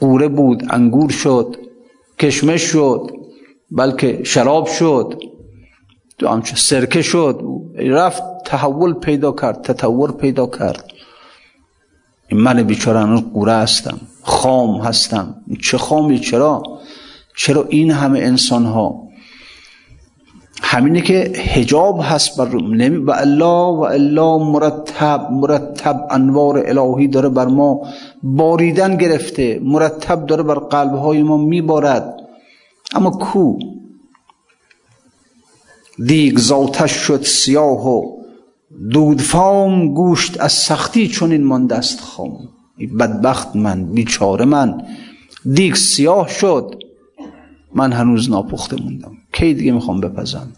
[0.00, 1.56] قوره بود انگور شد
[2.18, 3.10] کشمش شد
[3.70, 5.22] بلکه شراب شد
[6.18, 7.42] تو همچه سرکه شد.
[7.76, 10.84] رفت تحول پیدا کرد تطور پیدا کرد.
[12.32, 15.34] من بیچاره هنوز قوره هستم خام هستم.
[15.62, 16.62] چه خامی؟ چرا؟
[17.36, 19.07] چرا این همه انسان ها
[20.62, 27.28] همینه که حجاب هست بر نمی و الله و الله مرتب مرتب انوار الهی داره
[27.28, 27.80] بر ما
[28.22, 29.60] باریدن گرفته.
[29.62, 32.14] مرتب داره بر قلب های ما میبارد.
[32.94, 33.58] اما کو؟
[36.06, 38.18] دیگ زاتش شد سیاه و
[38.90, 42.38] دودفام گوشت از سختی چون این مانده است خام.
[42.98, 44.82] بدبخت من بیچاره من.
[45.52, 46.74] دیگ سیاه شد.
[47.74, 49.17] من هنوز ناپخته موندم.
[49.32, 50.52] کی دیگه می‌خوام بپزم؟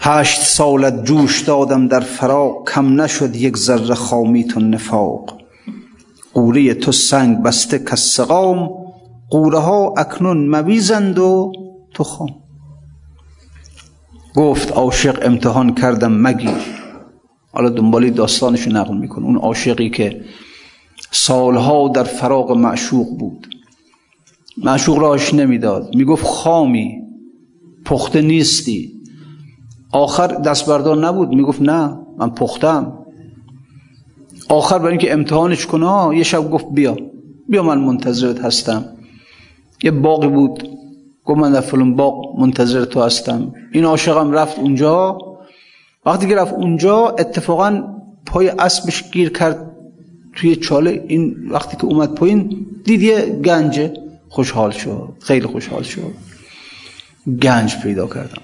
[0.00, 5.38] هشت سالت جوش دادم در فراق کم نشد یک ذره خامیت و نفاق.
[6.34, 8.70] قوره تو سنگ بسته کسقام
[9.30, 11.52] قوره ها اکنون مویزند و
[11.94, 12.28] تو خام.
[14.34, 16.82] گفت عاشق امتحان کردم مگیر.
[17.52, 20.24] حالا دنبالی داستانشو نقل میکن اون عاشقی که
[21.10, 23.51] سالها در فراق معشوق بود.
[24.56, 25.94] معشوق راش نمی‌داد.
[25.96, 26.98] می‌گفت خامی
[27.84, 28.92] پخته نیستی.
[29.92, 31.28] آخر دست بردار نبود.
[31.28, 32.98] می‌گفت نه من پختم.
[34.48, 36.96] آخر برای اینکه امتحانش کنه یه شب گفت بیا.
[37.48, 38.84] بیا من منتظرت هستم.
[39.82, 40.68] یه باقی بود.
[41.24, 43.54] گفت من در فلان باغ منتظر تو هستم.
[43.72, 45.18] این عاشقم رفت اونجا.
[46.06, 47.82] وقتی که رفت اونجا اتفاقا
[48.26, 49.76] پای اسبش گیر کرد
[50.36, 51.04] توی چاله.
[51.08, 53.92] این وقتی که اومد پایین دید یه گنجه.
[54.32, 56.14] خوشحال شد خیلی خوشحال شد
[57.42, 58.42] گنج پیدا کردم.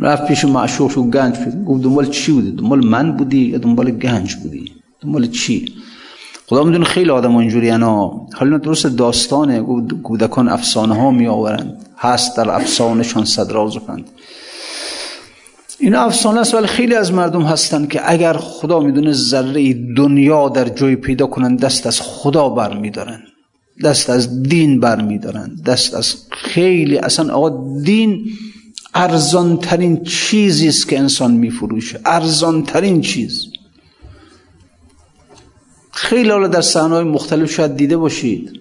[0.00, 3.90] رفت پیش معشوق شد گنج پیدا گفت دنبال چی بودی؟ دنبال من بودی یا دنبال
[3.90, 5.74] گنج بودی؟ دنبال چی؟
[6.46, 9.60] خدا می‌دونه خیلی آدم اینجوری انا حالا درست داستانه.
[10.02, 14.10] کودکان افسانه ها می آورند هست در افسانهشان صد راز و پند.
[15.78, 20.68] این افسانه است ولی خیلی از مردم هستند که اگر خدا می‌دونه ذره دنیا در
[20.68, 23.22] جای پیدا کنن دست از خدا بر میدارن
[23.84, 28.26] دست از دین بر میدارن دست از خیلی اصلا آقا دین
[28.94, 32.00] ارزان ترین چیزی است که انسان میفروشه.
[32.06, 33.46] ارزان ترین چیز.
[35.90, 38.60] خیلی حالا در صحنه مختلف شاید دیده باشید.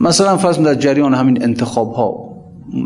[0.00, 2.26] مثلا فرض در جریان همین انتخاب ها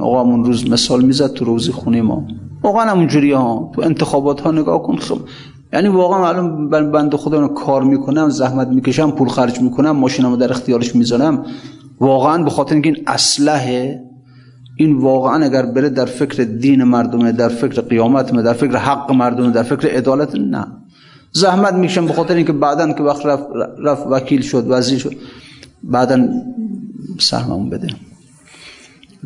[0.01, 2.27] آقا همون روز مثال می‌زد تو روزی خونه ما.
[2.63, 3.71] واقعا همونجوری ها.
[3.75, 4.97] تو انتخابات ها نگاه کن.
[4.97, 5.21] خب
[5.73, 10.97] یعنی واقعا معلوم بنده خدا کار می‌کنم زحمت می‌کشم پول خرج می‌کنم ماشینمو در اختیارش
[10.97, 11.45] می‌ذارم.
[12.01, 14.01] واقعا به خاطر اینکه این اسلحه
[14.77, 19.51] این واقعا اگر بره در فکر دین مردمه در فکر قیامت در فکر حق مردمه
[19.51, 20.67] در فکر عدالت نه.
[21.33, 23.47] زحمت می‌کشم به خاطر اینکه بعدا که وقت رفت,
[23.85, 25.13] رفت وکیل شد وزیر شد
[25.83, 26.29] بعدا
[27.19, 27.89] سهممون بده.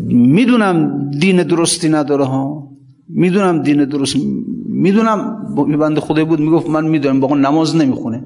[0.07, 2.73] می‌دونم دین درستی نداره ها.
[3.09, 4.16] می‌دونم دین درست
[4.68, 5.46] می‌دونم
[5.78, 8.24] بنده خدا بود می‌گفت من می‌دونم با نماز نمی‌خونه.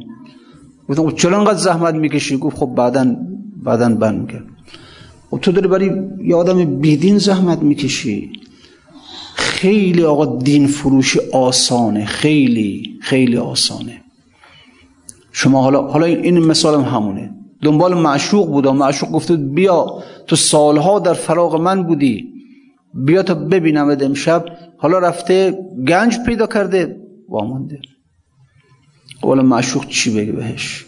[0.89, 3.17] گفتم خب چرا انقدر زحمت می‌کشی؟ گفت خب بعدا
[3.65, 4.45] بعدا بند می‌کرد
[5.31, 5.91] خب تو داری برای
[6.25, 8.33] یه آدم بیدین زحمت می‌کشی.
[9.35, 14.01] خیلی آقا دین فروشی آسانه خیلی خیلی آسانه.
[15.33, 17.35] شما حالا حالا این مثالم همونه.
[17.63, 22.29] دنبال معشوق بود و معشوق گفته بیا تو سالها در فراغ من بودی.
[22.95, 24.45] بیا تا ببینم امشب.
[24.79, 25.59] حالا رفته
[25.89, 26.97] گنج پیدا کرده.
[27.29, 27.81] وامانده
[29.25, 30.87] ولی معشوق چی بگه بهش؟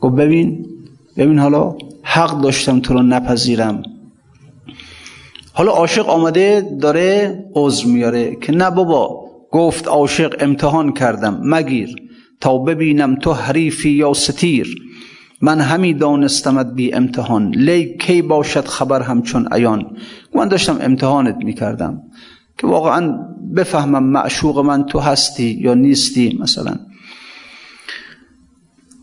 [0.00, 0.66] گفت ببین
[1.16, 3.82] ببین حالا حق داشتم تو رو نپذیرم.
[5.52, 11.96] حالا عاشق آمده داره عذر میاره که نه بابا گفت عاشق امتحان کردم مگیر.
[12.40, 14.76] تا ببینم تو حریفی یا ستیر.
[15.40, 17.54] من همی دانستمت بی امتحان.
[17.54, 19.96] لی کی باشد خبر همچون ایان
[20.34, 22.02] من داشتم امتحانت می‌کردم.
[22.58, 23.18] که واقعا
[23.56, 26.74] بفهمم معشوق من تو هستی یا نیستی مثلا.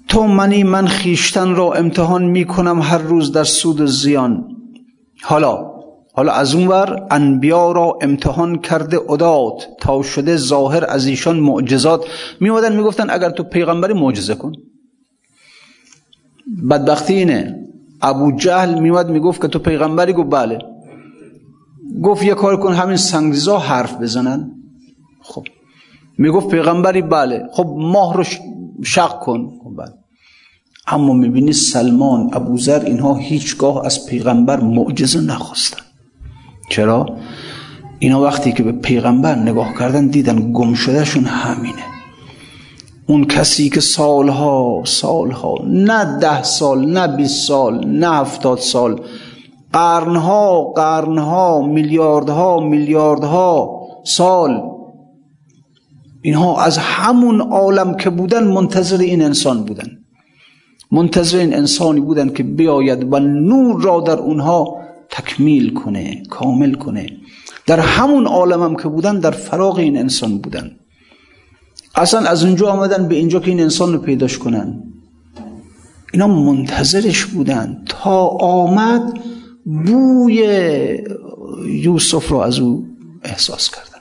[0.08, 4.46] تو منی من خیشتن را امتحان می‌کنم هر روز در سود زیان.
[5.22, 5.74] حالا
[6.14, 12.06] حالا از اونور انبیا را امتحان کرده اداد تا شده ظاهر از ایشان معجزات.
[12.40, 14.52] میومدن می‌گفتن اگر تو پیغمبری معجزه کن.
[16.70, 17.60] بدبختی اینه.
[18.02, 20.60] ابو جهل میومد می‌گفت که تو پیغمبری گفت بله.
[22.02, 24.52] گفت یه کار کن همین سنگزا حرف بزنن.
[25.22, 25.44] خب.
[26.18, 27.44] می‌گفت پیغمبری بله.
[27.52, 28.24] خب ماه رو
[28.84, 29.50] شق کن.
[29.64, 29.94] خب بله.
[30.88, 35.82] اما می‌بینی سلمان ابوذر اینها هیچگاه از پیغمبر معجزه نخواستن.
[36.70, 37.06] چرا؟
[38.00, 41.84] اینا وقتی که به پیغمبر نگاه کردن دیدن گم شدهشون همینه.
[43.08, 49.02] اون کسی که سالها سالها نه ده سال نه بیست سال نه هفتاد سال
[49.74, 54.74] قرنها قرنها میلیاردها میلیاردها سال
[56.22, 59.88] اینها از همون عالم که بودن منتظر این انسان بودن.
[60.92, 64.78] منتظر این انسانی بودن که بیاید و نور را در اونها
[65.10, 67.08] تکمیل کنه کامل کنه.
[67.68, 70.72] در همون عالم هم که بودن در فراغ این انسان بودن.
[71.96, 74.84] اصلا از اونجا آمدن به اینجا که این انسان رو پیداش کنن.
[76.14, 77.84] اینا منتظرش بودن.
[77.86, 79.20] تا آمد
[79.66, 80.38] بوی
[81.68, 82.86] یوسف رو از او
[83.24, 84.00] احساس کردن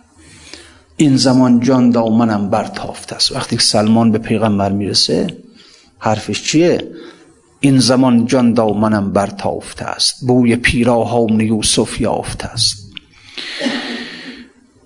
[0.96, 3.32] این زمان جان دامنم برتافت است.
[3.32, 5.26] وقتی سلمان به پیغمبر می‌رسه
[5.98, 6.88] حرفش چیه؟
[7.60, 10.26] این زمان جان دامنم برتافته است.
[10.26, 12.92] بوی پیراهان یوسف یافته است.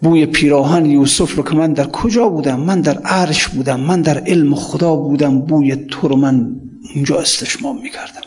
[0.02, 4.18] بوی پیراهن یوسف رو که من در کجا بودم؟ من در عرش بودم من در
[4.18, 6.60] علم خدا بودم بوی تو رو من
[6.94, 8.20] اونجا استشمام می‌کردم.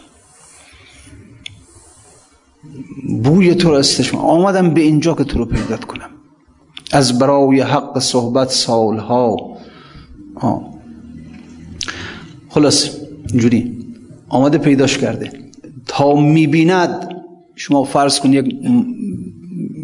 [3.24, 6.10] بوی تو رو استشمام آمدم به اینجا که تو رو پیدات کنم.
[6.92, 9.38] از برای حق صحبت سالها.
[10.36, 10.74] آه.
[12.50, 12.90] خلاص
[13.30, 13.78] اینجوری.
[14.30, 15.32] آمده پیداش کرده.
[15.86, 17.10] تا می‌بیند
[17.56, 18.56] شما فرض کن یک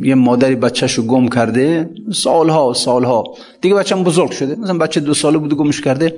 [0.04, 3.24] یه مادری بچهشو گم کرده سالها سالها.
[3.62, 4.56] دیگه بچه بزرگ شده.
[4.56, 6.16] مثلا بچه دو ساله بوده گمش کرده.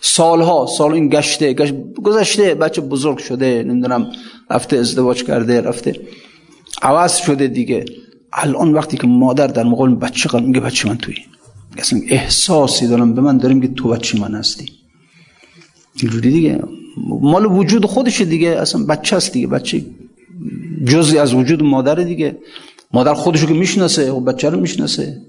[0.00, 4.12] سالها سال این گشته گشت گذشته بچه بزرگ شده نمی‌دونم
[4.50, 6.00] رفته ازدواج کرده رفته.
[6.82, 7.84] عوض شده دیگه.
[8.32, 11.14] الان وقتی که مادر در مقابل بچه قلب میگه بچه من توی
[11.78, 14.72] اصلا احساسی دارم به من داریم که تو بچه من هستی.
[16.02, 16.62] اینجوری دیگه.
[17.20, 18.48] مال وجود خودشه دیگه.
[18.48, 19.46] اصلا بچه هست دیگه.
[19.46, 19.84] بچه
[20.84, 22.38] جزی از وجود مادر دیگه.
[22.92, 25.22] مادر خودشو که می‌شناسه و بچه رو می‌شناسه.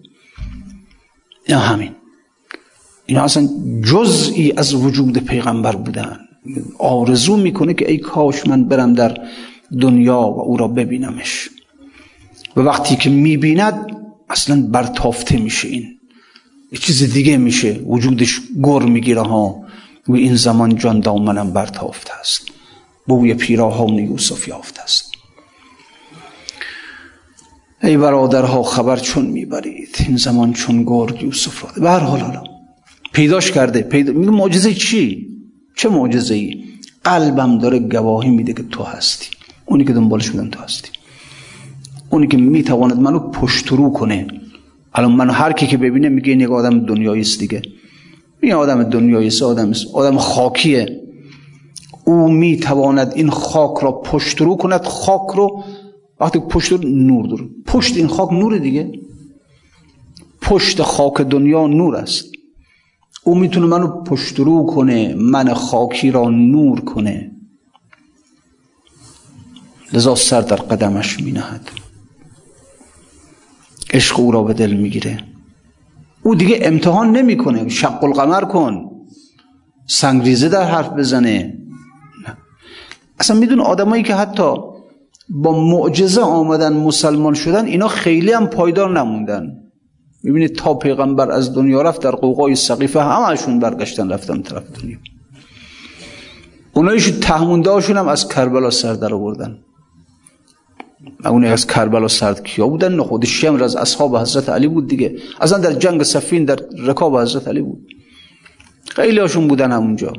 [1.46, 1.92] این همین.
[3.10, 3.49] این اصلا
[3.84, 6.20] جزئی از وجود پیغمبر بودن.
[6.80, 9.18] آرزو می‌کنه که ای کاش من برم در
[9.82, 11.49] دنیا و او را ببینمش.
[12.55, 13.86] و وقتی که می‌بیند
[14.30, 15.84] اصلا برتافته میشه این.
[16.72, 17.74] یه چیز دیگه میشه.
[17.74, 19.64] وجودش گر می‌گیره ها.
[20.07, 22.41] و این زمان جان دامنم برتافته است.
[23.07, 25.12] بوی پیراهان یوسف یافته است.
[27.84, 32.59] ای برادرها خبر چون می‌برید؟ این زمان چون گرگ یوسف را به هر حال حالا.
[33.14, 33.82] پیداش کرده.
[33.82, 35.28] پیدا میگه معجزه چی؟
[35.76, 36.64] چه معجزه ای
[37.03, 39.28] قلبم داره گواهی میده که تو هستی.
[39.66, 40.89] اونی که دنبالش بودم تو هستی.
[42.10, 44.28] اونی که می‌تواند منو پشترو کنه.
[44.93, 47.62] الان منو هر کی که ببینه میگه این آدم دنیایی است دیگه.
[48.41, 51.01] این آدم دنیایی است آدم است آدم خاکیه.
[52.05, 54.84] او می‌تواند این خاک را پشترو کند.
[54.84, 55.64] خاک رو
[56.20, 58.91] وقتی پشت نور دور پشت این خاک نور دیگه.
[60.41, 62.29] پشت خاک دنیا نور است.
[63.24, 67.32] او می‌تونه منو پشترو کنه من خاکی را نور کنه.
[69.94, 71.70] لذا سر در قدمش می نهد
[73.94, 75.18] عشق او را به دل می‌گیره.
[76.24, 77.70] او دیگه امتحان نمی‌کنه.
[77.70, 78.92] شق القمر کن.
[79.88, 81.58] سنگریزه در حرف بزنه.
[83.20, 84.54] اصلا میدون آدمایی که حتی
[85.30, 89.59] با معجزه آمدن مسلمان شدن اینا خیلی هم پایدار نموندن.
[90.24, 94.98] می‌بینید تا پیغمبر از دنیا رفت در قوقای سقیفه همشون برگشتن رفتن طرف دنیا.
[96.74, 99.60] اونایش تهمونده هاشون هم از کربلا سر در آوردن.
[101.26, 105.16] اون از کربلا سرد کیا بودن؟ نه خود شمر از اصحاب حضرت علی بود دیگه.
[105.42, 107.88] اصلا در جنگ سفین در رکاب حضرت علی بود.
[108.90, 110.14] خیلی هاشون بودن همونجا.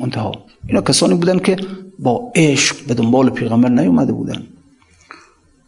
[0.00, 0.32] منتها
[0.68, 1.56] اینا کسانی بودن که
[1.98, 4.42] با عشق به دنبال پیغمبر نیومده بودن.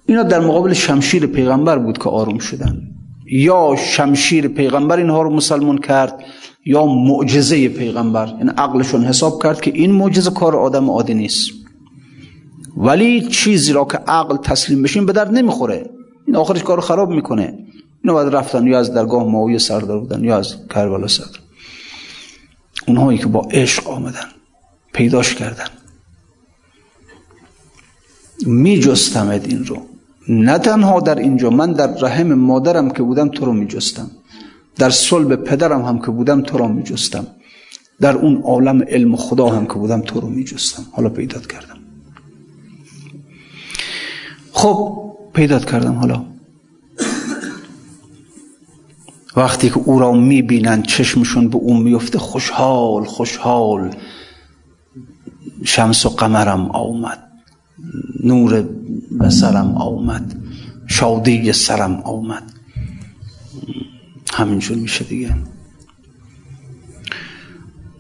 [0.07, 2.96] اینا در مقابل شمشیر پیغمبر بود که آروم شدن.
[3.31, 6.25] یا شمشیر پیغمبر اینها رو مسلمان کرد
[6.65, 8.27] یا معجزه پیغمبر.
[8.27, 11.51] یعنی عقلشون حساب کرد که این معجزه کار آدم عادی نیست.
[12.77, 15.91] ولی چیزی را که عقل تسلیم بشین به درد نمی‌خوره.
[16.27, 17.59] این آخرش کار خراب می‌کنه.
[18.05, 21.41] اینا باید رفتن یا از درگاه ماوی سردار بودن یا از کربلا سردار
[22.87, 24.27] اونهایی که با عشق آمدن
[24.93, 25.69] پیداش کردن.
[28.47, 29.96] می جستمد این رو.
[30.29, 34.11] نه تنها در اینجا من در رحم مادرم که بودم تو رو می جستم
[34.77, 37.27] در صلب پدرم هم که بودم تو رو می جستم
[38.01, 41.79] در اون عالم علم خدا هم که بودم تو رو می جستم حالا پیدات کردم.
[44.53, 45.03] خب
[45.35, 46.25] پیدات کردم حالا.
[49.37, 53.95] وقتی که او را می‌بینن چشمشون به اون میفته خوشحال خوشحال.
[55.65, 57.26] شمس و قمرم آمد.
[58.25, 58.69] نور
[59.21, 60.43] بسرم آمد
[60.87, 62.53] شادی سرم آمد.
[64.33, 65.35] همینجور میشه دیگه.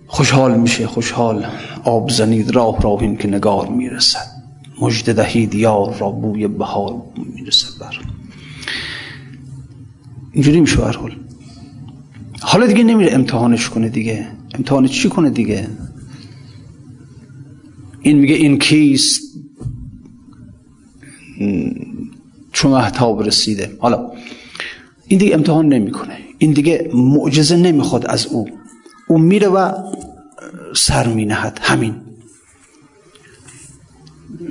[0.06, 1.46] خوشحال میشه خوشحال.
[1.84, 4.26] آب زنید راه راهین که نگار می‌رسد.
[4.80, 7.02] مجد دهید یار را بوی بهار
[7.34, 8.00] می‌رسد بر.
[10.32, 11.16] اینجوری میشه حال.
[12.40, 14.26] حالا دیگه نمیره امتحانش کنه دیگه.
[14.54, 15.68] امتحان چی کنه دیگه؟
[18.00, 19.25] این میگه این کیست؟
[22.52, 23.76] چون محتاب رسیده.
[23.78, 24.10] حالا
[25.08, 26.18] این دیگه امتحان نمی‌کنه.
[26.38, 28.48] این دیگه معجزه نمی‌خواد از او.
[29.08, 29.72] او میره و
[30.76, 31.58] سر مینهد.
[31.62, 31.94] همین.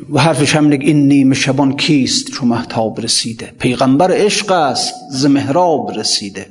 [0.09, 3.53] و حرفش هم این نیمه شبان کیست چون محتاب رسیده.
[3.59, 6.49] پیغمبر عشق است ز محراب رسیده.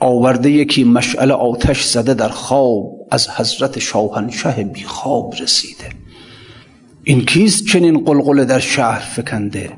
[0.00, 5.90] آورده یکی مشعل آتش زده در خواب از حضرت شاهنشه بی خواب رسیده.
[7.08, 9.72] این کیست چنین قلقل در شهر فکنده؟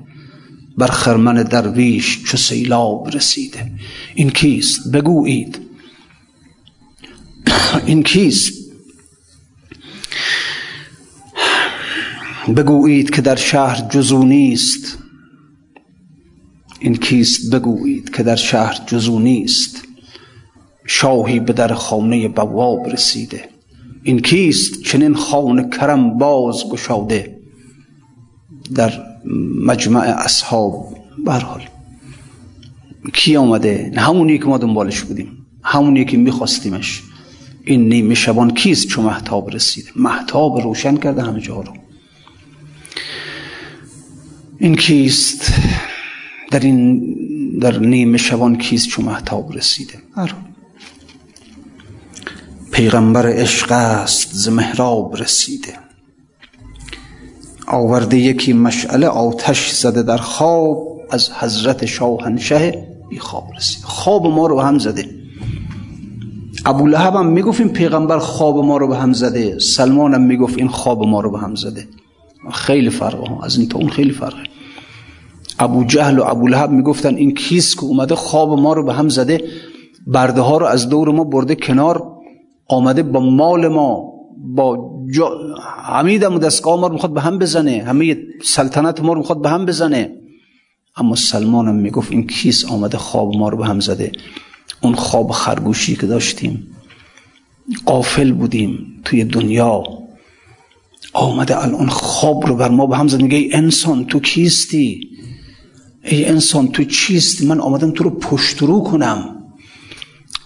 [0.79, 3.73] بر خرمن درویش چو سیلاب رسیده.
[4.15, 5.59] این کیست؟ بگویید.
[7.87, 8.53] این کیست؟
[12.57, 14.99] بگویید که در شهر جزو نیست.
[16.81, 19.83] این کیست؟ بگویید که در شهر جزو نیست.
[20.87, 23.60] شاهی به در خانه بواب رسیده.
[24.03, 27.41] این کیست چنین خانه کرم باز گشاده
[28.75, 28.93] در
[29.65, 31.63] مجمع اصحاب؟ برحال
[33.13, 37.03] کی آمده؟ نه همونی که ما دنبالش بودیم همونی که میخواستیمش.
[37.65, 41.73] این نیمه شبان کیست چون محتاب رسیده محتاب روشن کرده همه جا رو.
[44.59, 45.53] این کیست؟
[46.51, 47.01] در این
[47.61, 50.50] در نیمه شبان کیست چون محتاب رسیده؟ برحال
[52.81, 55.73] پیغمبر عشق است ز محراب رسیده.
[57.67, 64.47] آورده یکی مشعله آتش زده در خواب از حضرت شاهنشه بی خواب رسید خواب ما
[64.47, 65.11] رو هم زده.
[66.67, 69.59] ابو لهب هم می‌گفت این پیغمبر خواب ما رو به هم زده.
[69.59, 71.89] سلمان هم می‌گفت این خواب ما رو به هم زده.
[72.53, 74.43] خیلی فرقه ها از این تا اون خیلی فرقه.
[75.59, 79.09] ابو جهل و ابو لهب می‌گفتن این کیست که اومده خواب ما رو به هم
[79.09, 79.45] زده؟
[80.07, 82.20] برده ها رو از دور ما برده کنار.
[82.71, 84.13] آمده با مال ما
[84.55, 85.31] با جا...
[85.85, 89.51] همه دم دستگاه ما رو می‌خواد به هم بزنه همه سلطنت ما رو می‌خواد به
[89.51, 90.13] هم بزنه.
[90.97, 94.13] اما سلمان هم می‌گفت این کیس آمده خواب ما رو به هم زده.
[94.83, 96.67] اون خواب خرگوشی که داشتیم
[97.87, 99.83] قافل بودیم توی دنیا.
[101.13, 103.23] آمده الان خواب رو بر ما به هم زد.
[103.23, 105.09] میگه ای انسان تو کیستی؟
[106.05, 109.40] ای انسان تو چیستی؟ من آمدم تو رو پشترو کنم.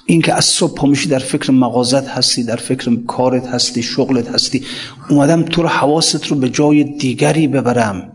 [0.06, 4.62] این که از صبح پا در فکر مغازت هستی در فکر کارت هستی شغلت هستی.
[5.10, 8.12] اومدم تو رو حواست رو به جای دیگری ببرم.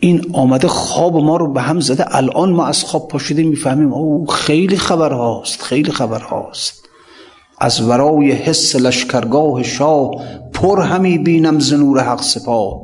[0.00, 2.16] این آمده خواب ما رو به هم زده.
[2.16, 6.86] الان ما از خواب پاشده می‌فهمیم او خیلی خبر هاست خیلی خبر هاست
[7.60, 10.10] از ورای حس لشکرگاه شاه
[10.52, 12.80] پر همی بینم زنور حق سپاه.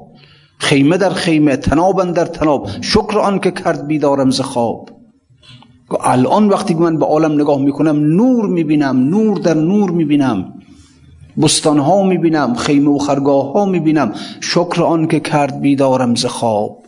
[0.59, 2.69] خیمه در خیمه تناب در تناب.
[2.81, 4.91] شکر آن که کرد بیدارم ز خواب.
[6.01, 10.55] الان وقتی من به عالم نگاه می‌کنم نور می‌بینم نور در نور می‌بینم.
[11.43, 14.14] بستان ها می‌بینم خیمه و خرگاه ها می‌بینم.
[14.40, 16.78] شکر آن که کرد بیدارم ز خواب.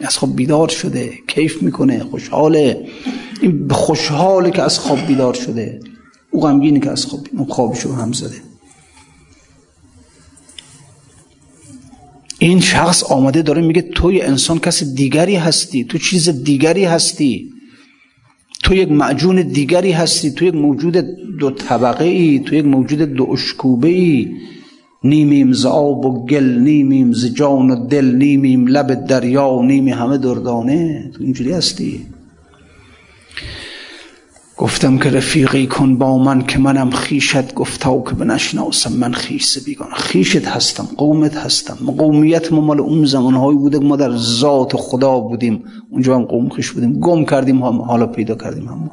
[0.00, 2.86] از خواب بیدار شده کیف می‌کنه خوشحاله.
[3.40, 5.80] این خوشحاله که از خواب بیدار شده.
[6.30, 8.36] او غمگینه که از خواب خوابشو هم زده.
[12.38, 17.52] این شخص آمده داره میگه توی انسان کس دیگری هستی تو چیز دیگری هستی.
[18.62, 20.96] تو یک معجون دیگری هستی تو یک موجود
[21.38, 24.28] دو طبقه ای تو یک موجود دو اشکوبه ای
[25.04, 30.18] نیمیم ز آب و گل نیمیم ز جان و دل نیمیم لب دریا نیمی همه
[30.18, 31.10] دردانه.
[31.14, 32.06] تو اینجوری هستی؟
[34.62, 39.88] گفتم که رفیقی کن با من که منم خیشت گفتا که بنشناسم من خیش بیگان
[39.96, 41.74] خیشت هستم قومت هستم.
[41.98, 45.64] قومیت ما مال اون زمانهایی بوده ما در ذات خدا بودیم.
[45.90, 47.00] اونجا هم قوم خیش بودیم.
[47.00, 48.90] گم کردیم هم حالا پیدا کردیم هم.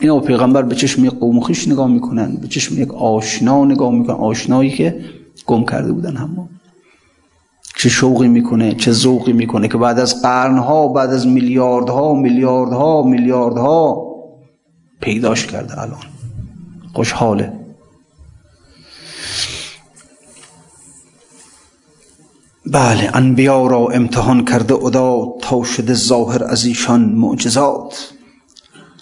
[0.00, 4.16] اینا پیغمبر به چشم یک قوم خیش نگاه می‌کنن به چشم یک آشنا نگاه می‌کنن.
[4.16, 5.00] آشنایی که
[5.46, 6.48] گم کرده بودن هم.
[7.76, 14.07] چه شوقی می‌کنه چه ذوقی می‌کنه که بعد از قرنها بعد از میلیاردها میلیاردها میلیاردها
[15.00, 16.04] پیداش کرده الان.
[16.92, 17.52] خوشحاله.
[22.66, 28.12] بله انبیا را امتحان کرده ادا تا شده ظاهر از ایشان معجزات.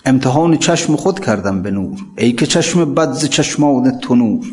[0.05, 1.99] امتحان چشم خود کردم به نور.
[2.19, 4.47] ای که چشم بد ز چشمان تو نور.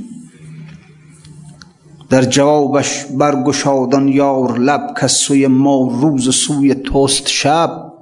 [2.10, 7.94] در جوابش برگشادان یار لب که سوی ما روز سوی توست شب.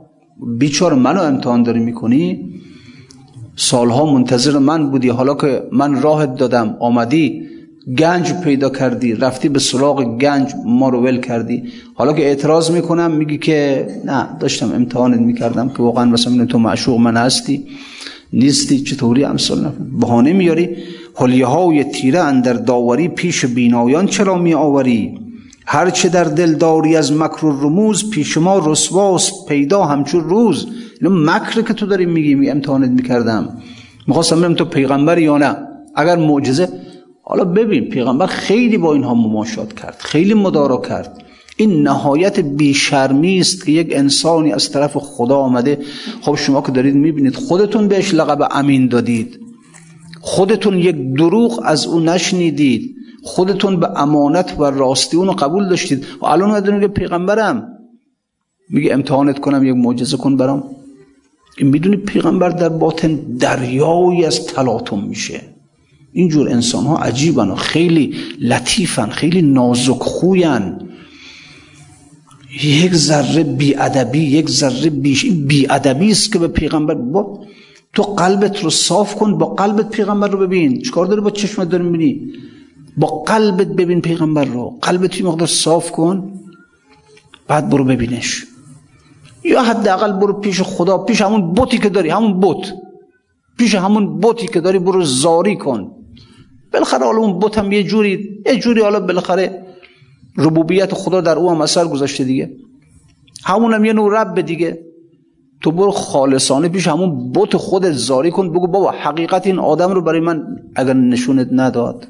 [0.57, 2.61] بیچار منو امتحان داری می‌کنی؟
[3.55, 5.09] سالها منتظر من بودی.
[5.09, 7.41] حالا که من راهت دادم آمدی
[7.97, 11.63] گنج پیدا کردی رفتی به سراغ گنج ما رو ول کردی.
[11.93, 16.99] حالا که اعتراض می‌کنم میگی که نه داشتم امتحانت می‌کردم که واقعا مثلا تو معشوق
[16.99, 17.65] من هستی.
[18.33, 20.69] نیستی چطوری امثال نفهم؟ بهانه میاری.
[21.15, 25.19] حلیه های تیره اندر داوری پیش بینایان چرا می آوری
[25.65, 30.67] هرچه در دل داری از مکر و رموز پیش ما رسواست پیدا همچون روز.
[31.01, 33.61] اینو مکر که تو داری میگی می امتحانت می‌کردم.
[34.07, 35.57] می‌خواستم ببینم تو پیغمبر یا نه.
[35.95, 36.69] اگر معجزه
[37.23, 41.23] حالا ببین پیغمبر خیلی با اینها مماشات کرد خیلی مدارا کرد.
[41.57, 45.79] این نهایت بیشرمی است که یک انسانی از طرف خدا آمده.
[46.21, 49.39] خب شما که دارید می‌بینید خودتون بهش لقب امین دادید.
[50.21, 52.95] خودتون یک دروغ از او نشنیدید.
[53.23, 56.05] خودتون به امانت و راستی اونو قبول داشتید.
[56.21, 57.67] و الان اومدن پیغمبرم.
[58.69, 60.63] میگه امتحانت کنم یک معجزه کن برام.
[61.65, 65.41] می‌دونی پیغمبر در باطن دریایی از تلاطم میشه.
[66.13, 70.75] اینجور انسان ها عجیبن و خیلی لطیفن خیلی نازک خوین
[72.63, 77.45] یک ذره بیادبی یک ذره بیش بیادبی است که به پیغمبر با
[77.93, 80.81] تو قلبت رو صاف کن با قلبت پیغمبر رو ببین.
[80.81, 82.21] چیکار داری با چشمت داری می‌بینی؟
[82.97, 84.79] با قلبت ببین پیغمبر رو.
[84.81, 86.39] قلبت مقدار صاف کن
[87.47, 88.45] بعد برو ببینش.
[89.43, 92.73] یا حداقل برو پیش خدا پیش همون بوتی که داری همون بوت.
[93.57, 95.91] پیش همون بوتی که داری برو زاری کن.
[96.73, 99.65] بالاخره حالا اون بوت هم یه جوری یه جوری حالا بالاخره
[100.37, 102.51] ربوبیت خدا در او هم اثر گذاشته دیگه.
[103.43, 104.85] همون هم یه نوع رب دیگه.
[105.61, 110.01] تو برو خالصانه پیش همون بوت خودت زاری کن بگو بابا حقیقت این آدم رو
[110.01, 112.07] برای من اگر نشونت نداد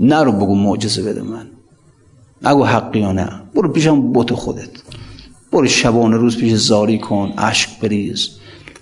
[0.00, 1.46] نرو بگو معجزه بده من.
[2.42, 3.42] نگو حقی یا نه.
[3.54, 4.81] برو پیش همون بوت خودت.
[5.52, 8.28] برو شبانه روز پیش زاری کن عشق بریز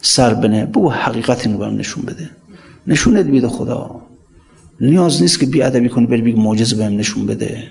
[0.03, 2.31] سر بنه بگو حقیقت اینو برم نشون بده.
[2.87, 4.01] نشونت بیده خدا.
[4.81, 7.63] نیاز نیست که بی ادبی کنی بری بگی معجزه بهم نشون بده.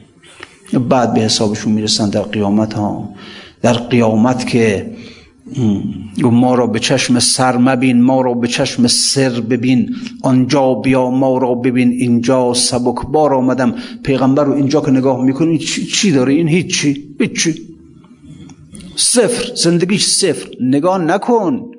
[0.90, 3.10] بعد به حسابشون می‌رسن در قیامت ها.
[3.62, 4.92] در قیامت که
[6.22, 9.96] ما را به چشم سر مبین ما را به چشم سر ببین.
[10.22, 11.90] آنجا بیا ما را ببین.
[11.90, 13.76] اینجا سبک بار آمدم.
[14.04, 17.69] پیغمبر رو اینجا که نگاه می‌کنی چی, چی داره این هیچی هیچی.
[19.00, 20.50] صفر زندگیش صفر.
[20.62, 21.72] نگاه نکن.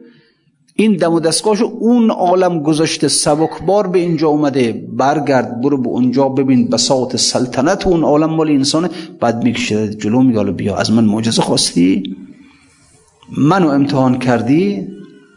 [0.75, 4.87] این دم و دستگاهشو اون عالم گذاشته سبکبار به اینجا اومده.
[4.93, 8.91] برگرد برو به اونجا ببین بساط سلطنت اون عالم مال انسانه.
[9.21, 10.77] بعد می‌کشه جلو میگه بیا.
[10.77, 12.16] از من معجزه خواستی؟
[13.39, 14.89] منو امتحان کردی؟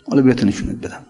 [0.09, 1.05] حالا بیات نشونت بدم.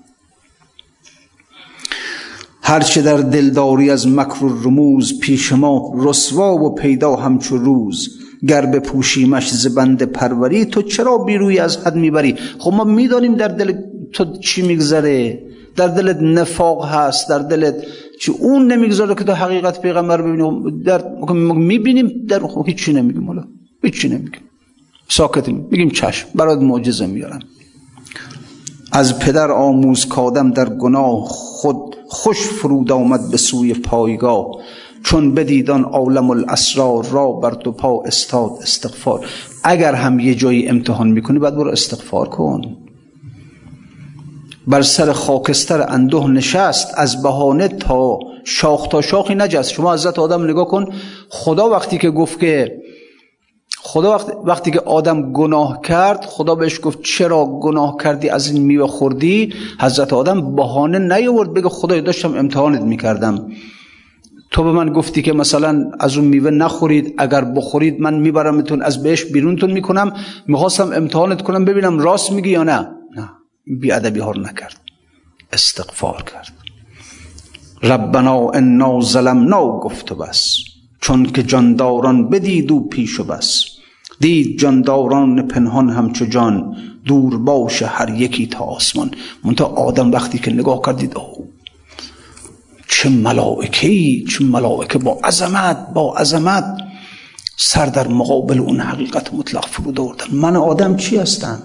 [2.61, 8.22] هرچه در دلداری از مکر و رموز پیش ما رسوا و پیدا همچو روز.
[8.47, 13.47] گر بپوشیمش ز بند پروری تو چرا بیروی از حد می‌بری؟ خب ما می‌دانیم در
[13.47, 13.73] دل
[14.13, 15.43] تو چی میگذره
[15.75, 17.75] در دلت نفاق هست در دلت
[18.21, 20.83] چی؟ اون نمی‌گذاره که تو حقیقت پیغمبر ببینی.
[20.83, 21.03] در
[21.55, 23.43] می‌بینیم در هیچی نمیگیم حالا
[23.83, 24.41] هیچی نمیگیم.
[25.09, 27.39] ساکتیم میگیم چشم برات معجزه میارم.
[28.91, 34.47] از پدر آموز کادم در گناه خود خوش فرود آمد به سوی پایگاه.
[35.03, 39.25] چون بدیدان عالم الاسرار را بر دو پا استاد استغفار.
[39.63, 42.61] اگر هم یه جایی امتحان می‌کنی باید برو استغفار کن.
[44.67, 49.71] بر سر خاکستر اندوه نشست از بهانه تا شاخ تا شاخی نجست.
[49.71, 50.85] شما حضرت آدم نگاه کن
[51.29, 52.77] خدا وقتی که گفت که
[53.81, 58.63] خدا وقتی, وقتی که آدم گناه کرد خدا بهش گفت چرا گناه کردی؟ از این
[58.63, 63.47] میوه خوردی؟ حضرت آدم بهانه نیاورد بگه خدای داشتم امتحانت می‌کردم.
[64.53, 69.03] تو به من گفتی که مثلا از اون میوه نخورید اگر بخورید من میبرمتون از
[69.03, 70.13] بهش بیرونتون می‌کنم
[70.47, 72.87] می‌خواستم امتحانت کنم ببینم راست میگی یا نه.
[73.17, 73.29] نه
[73.91, 74.81] ادبی ها نکرد.
[75.53, 76.53] استغفار کرد.
[77.83, 80.57] ربنا انا ظلمنا گفت و بس.
[81.01, 83.65] چون که جانداران بدید و پیش و بس.
[84.19, 86.75] دید جانداران پنهان همچو جان.
[87.05, 89.11] دور باشه هر یکی تا آسمان.
[89.43, 91.52] منتها آدم وقتی که نگاه کردید اوه
[92.93, 96.77] چه ملائکه‌ای چه ملائکه با عظمت با عظمت.
[97.57, 101.59] سر در مقابل اون حقیقت مطلق فرود آوردن من آدم چی هستم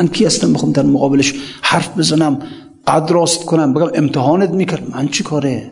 [0.00, 2.38] من کی هستم بخوام در مقابلش حرف بزنم
[2.86, 5.70] قد راست کنم بگم امتحانت می‌کرد؟ من چی کاره؟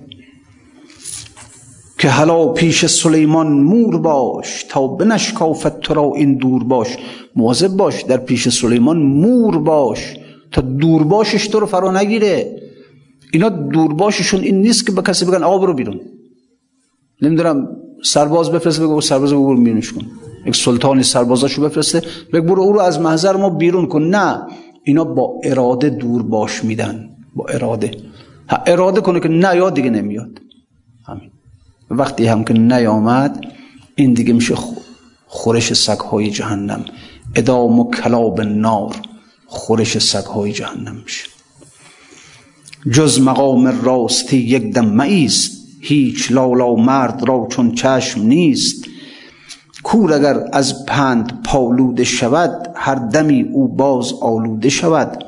[1.99, 6.89] که حالا پیش سلیمان مور باش تا بنشکافت تو را این دور باش.
[7.37, 10.17] مواظب باش در پیش سلیمان مور باش
[10.53, 12.68] تا دور باشش تو رو فرا نگیره.
[13.33, 16.01] اینا دورباششون این نیست که به کسی بگن آقا برو بیرون.
[17.23, 17.69] نمی‌دونم
[18.05, 20.07] سرباز بفرسته بگو سرباز برو بیرونش کن.
[20.47, 22.03] یک سلطانی سربازاشو بفرسته
[22.33, 24.03] بگو برو او رو از محضر ما بیرون کن.
[24.03, 24.47] نه
[24.85, 27.91] اینا با اراده دور باش میدن با اراده.
[28.49, 30.41] ها اراده کنه که نه یاد دیگه نمیاد.
[31.07, 31.31] همین.
[31.91, 33.45] وقتی هم که نیامد
[33.95, 34.55] این دیگه میشه
[35.27, 36.85] خورش سگهای جهنم.
[37.35, 38.97] ادام و کلاب نار
[39.47, 41.38] خورش سگهای جهنم میشه.
[42.93, 48.85] جز مقام راستی یک دم مایست هیچ لالا مرد را چون چشم نیست.
[49.83, 55.25] کور اگر از پند پالوده شود هر دمی او باز آلوده شود.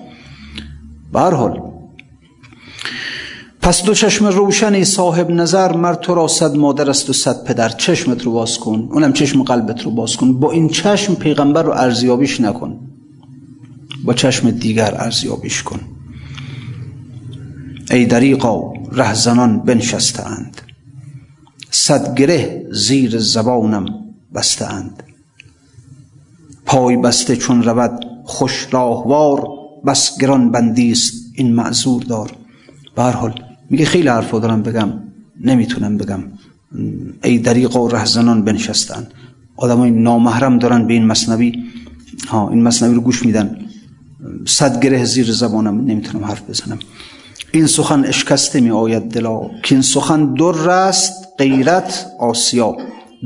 [1.13, 1.63] به حال
[3.63, 7.69] پس دو چشم روشنی صاحب نظر مر تو را صد مادر است و صد پدر.
[7.69, 10.33] چشمت رو باز کن اونم چشم قلبت رو باز کن.
[10.41, 12.81] با این چشم پیغمبر رو ارزیابیش نکن.
[14.05, 15.81] با چشم دیگر ارزیابیش کن.
[17.91, 20.61] ای دریقا رهزنان بنشستند
[21.71, 23.87] صد گره زیر زبانم
[24.35, 25.03] بستند
[26.67, 29.49] پای بسته چون رود خوش راهوار
[29.87, 32.31] بس گران بندیست این معذور دار.
[32.97, 33.35] به حال
[33.71, 34.93] میگه خیلی حرفا دارم بگم
[35.41, 36.23] نمی‌تونم بگم.
[37.25, 39.13] ای دریقا رهزنان بنشستند
[39.57, 41.65] آدمای نامحرم دارن به این مصنوی.
[42.29, 43.57] ها این مصنوی رو گوش میدن.
[44.47, 46.79] صد گره زیر زبانم نمی‌تونم حرف بزنم.
[47.53, 52.77] این سخن اشکسته می آید دلا که این سخن در است غیرت آسیا.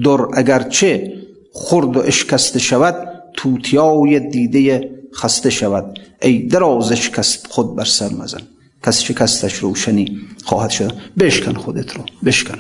[0.05, 1.13] در اگرچه
[1.53, 2.95] خرد و اشکسته شود
[3.35, 5.99] توتیای دیده خسته شود.
[6.23, 8.41] ای دراز اشکست خود بر سر مزن.
[8.87, 10.93] کس شکستش روشنی خواهد شد.
[11.19, 12.03] بشکن خودت رو.
[12.25, 12.59] بشکن.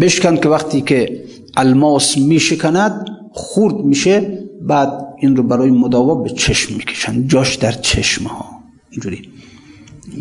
[0.00, 1.24] بشکن که وقتی که
[1.56, 7.28] الماس میشکند خورد میشه بعد این رو برای مداوا به چشم می‌کشن.
[7.28, 8.46] جاش در چشم ها
[8.90, 9.28] اینجوری.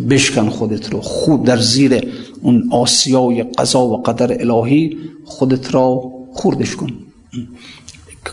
[0.10, 1.02] بشکن خودت رو.
[1.02, 6.90] خود در زیر اون آسیای قضا و قدر الهی خودت را خوردش کن.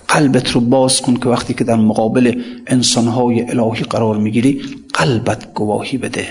[0.08, 4.62] قلبت رو باز کن که وقتی که در مقابل انسانهای الهی قرار می‌گیری
[4.94, 6.26] قلبت گواهی بده.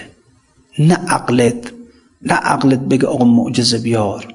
[0.80, 1.72] نه عقلت
[2.22, 4.34] نه عقلت بگه آقا معجزه بیار.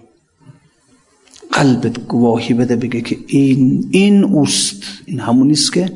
[1.53, 4.83] قلبت گواهی بده بگه که این این اوست.
[5.07, 5.93] این همون است که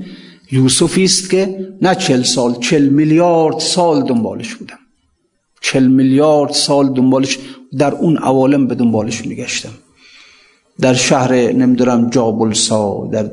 [0.52, 4.78] یوسفی است که نه چل سال چل میلیارد سال دنبالش بودم.
[5.62, 7.38] چل میلیارد سال دنبالش
[7.78, 9.70] در اون عوالم به دنبالش میگشتم.
[10.80, 13.26] در شهر نمی‌دونم جابلسا در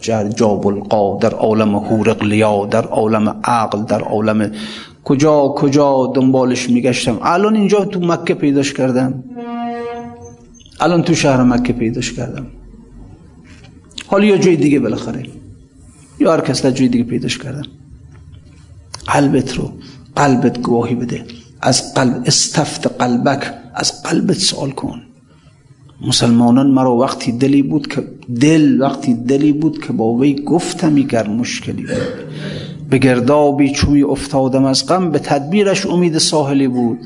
[0.00, 4.52] جهر جابلقا در عالم هورقلیا در عالم عقل در عالم
[5.04, 7.18] کجا کجا دنبالش میگشتم.
[7.22, 9.24] الان اینجا تو مکه پیداش کردم.
[10.80, 12.46] الان تو شهر مکه پیداش کردم.
[14.06, 15.22] حالا یا جای دیگه بالاخره.
[16.20, 17.66] یا هر کس جای دیگه پیداش کردم.
[19.06, 19.72] قلبت رو
[20.16, 21.24] قلبت گواهی بده.
[21.62, 25.02] از قلب استفت قلبک از قلبت سوال کن.
[26.06, 28.02] مسلمانان مرا وقتی دلی بود که
[28.40, 32.30] دل وقتی دلی بود که با وی گفتم گر مشکلی بود.
[32.90, 36.98] به گردابی چوی افتادم از غم به تدبیرش امید ساحلی بود.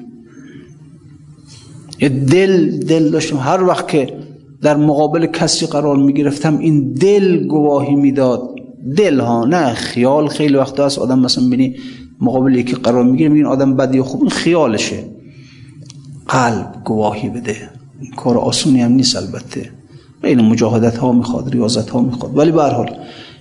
[2.00, 3.36] دل دل داشتم.
[3.36, 4.16] هر وقت که
[4.62, 8.50] در مقابل کسی قرار می گرفتم این دل گواهی می‌داد.
[8.96, 10.28] دل ها نه خیال.
[10.28, 11.76] خیلی وقت هست آدم مثلا بینی
[12.20, 15.04] مقابل یکی قرار می‌گیره میگین آدم بدی خوب این خیالشه.
[16.28, 17.56] قلب گواهی بده.
[18.16, 19.70] کار آسونی هم نیست البته.
[20.24, 22.36] این مجاهدت ها می‌خواد ریاضت ها می‌خواد.
[22.36, 22.90] ولی به هر حال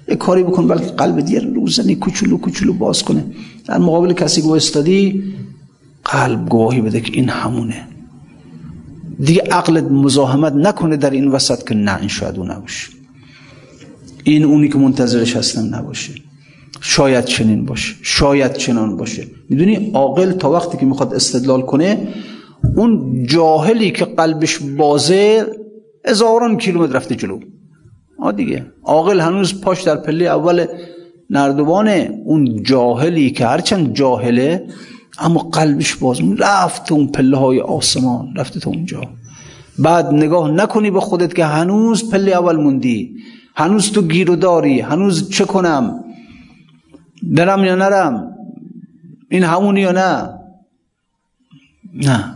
[0.07, 3.26] یک کاری بکن بلکه قلب دیگر روزنی کوچولو کوچولو باز کنه.
[3.65, 5.24] در مقابل کسی که استادی
[6.05, 7.88] قلب گواهی بده که این همونه.
[9.19, 12.89] دیگه عقلت مزاحمت نکنه در این وسط که نه این شاید اون نباشه.
[14.24, 16.13] این اونی که منتظرش هستم نباشه.
[16.86, 19.27] شاید چنین باشه شاید چنان باشه.
[19.49, 22.07] می‌دونی عاقل تا وقتی که می‌خواد استدلال کنه
[22.75, 25.45] اون جاهلی که قلبش بازه
[26.05, 27.39] هزاران کیلومتر رفته جلو.
[28.19, 28.65] آ دیگه.
[28.84, 30.65] عاقل هنوز پاش در پله اول
[31.29, 32.11] نردبانه.
[32.25, 34.67] اون جاهلی که هرچند جاهله
[35.19, 39.01] اما قلبش باز رفت اون پله های آسمان رفته تا اونجا.
[39.79, 43.15] بعد نگاه نکنی به خودت که هنوز پله اول موندی.
[43.55, 44.79] هنوز تو گیرو داری.
[44.79, 46.03] هنوز چه کنم؟
[47.36, 48.36] درم یا نرم؟
[49.30, 50.39] این همونی یا نه؟
[51.93, 52.36] نه.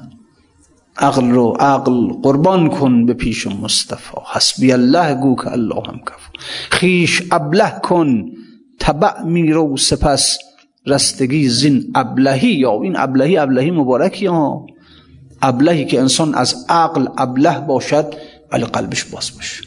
[0.97, 4.17] عقل رو عقل قربان کن به پیش مصطفی.
[4.33, 6.29] حسبی الله گو که الله هم کف
[6.71, 8.25] خیش ابله کن.
[8.79, 10.37] تبع میرو سپس
[10.85, 12.47] رستگی زین ابلهی.
[12.47, 14.65] یا این ابلهی ابلهی مبارکی ها.
[15.41, 18.13] ابلهی که انسان از عقل ابله باشد
[18.51, 19.63] ولی قلبش باز باشه.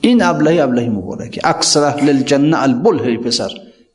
[0.00, 1.40] این ابلهی ابلهی مبارکی.
[1.44, 3.50] اکثر اهل الجنه البله پسر.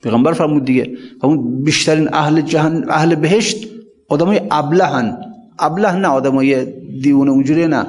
[0.05, 0.89] پیغمبر فرمود دیگه
[1.23, 3.67] همون بیشترین اهل جهن اهل بهشت
[4.09, 5.17] آدمای ابلهن
[5.59, 6.65] ابله نه آدمای
[7.01, 7.85] دیونه اونجوری نه.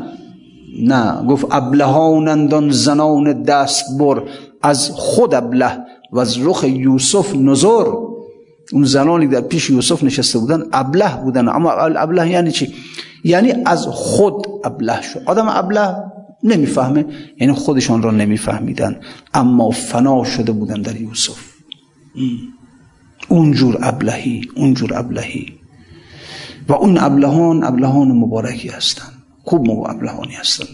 [0.83, 4.23] نه گفت ابلهانندان زنان دست بر
[4.63, 5.79] از خود ابله
[6.13, 7.85] و از رخ یوسف نظر
[8.73, 11.49] اون زنانی در پیش یوسف نشسته بودن ابله بودن.
[11.49, 12.75] اما ابله یعنی چی؟
[13.25, 15.23] یعنی از خود ابله شد.
[15.27, 15.97] آدم ابله
[16.43, 17.05] نمی‌فهمه
[17.41, 19.01] یعنی خودشان را نمیفهمیدن.
[19.35, 21.56] اما فنا شده بودن در یوسف.
[23.29, 25.53] اونجور ابلهی اونجور ابلهی.
[26.69, 29.13] و اون ابلهان ابلهان مبارکی هستند
[29.45, 30.69] خوب مو ابلهانی هستند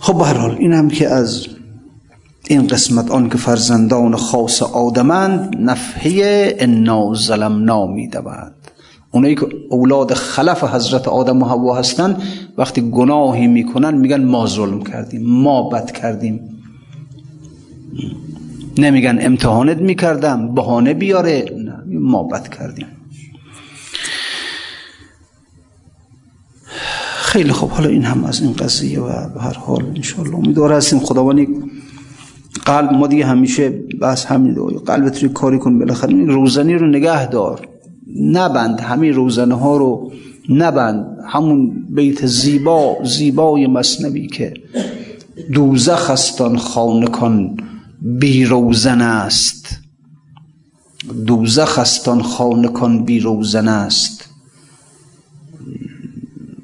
[0.00, 1.46] خب به حال این هم که از
[2.48, 8.54] این قسمت آن که فرزندان خاص آدمند نفحه انا ظلمنا میدود.
[9.10, 12.22] اونایی که اولاد خلف حضرت آدم و حوا هستند
[12.58, 16.55] وقتی گناهی می‌کنن میگن ما ظلم کردیم ما بد کردیم.
[18.78, 21.44] نمیگن امتحانت می‌کردم بهانه بیاره.
[21.86, 22.86] ما بد کردیم.
[27.16, 27.70] خیلی خوب.
[27.70, 30.98] حالا این هم از این قضیه و به هر حال انشاءالله امیدوار هستیم.
[30.98, 31.48] خداوندی
[32.64, 33.70] قلب ما دیگه همیشه
[34.00, 34.54] بس همین
[34.86, 36.24] قلبت رو کاری کن بالاخره.
[36.24, 37.68] روزنی رو نگه دار.
[38.20, 40.12] نبند همین روزنه ها رو
[40.48, 44.54] نبند همون بیت زیبا زیبای مصنوی که
[45.52, 46.56] دوزخ هستان
[47.06, 47.56] کن
[48.06, 49.78] بی روزن است.
[51.26, 54.28] دوزخ هستان خانه کن بی روزن است.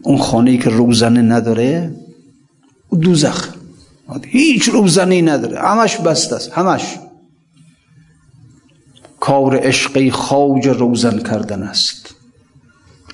[0.03, 1.95] اون خانه که روزنه نداره
[3.01, 3.55] دوزخ.
[4.25, 5.61] هیچ روزنی نداره.
[5.61, 6.99] همش بست است همش.
[9.21, 12.15] کار عشقی خاج روزن کردن است.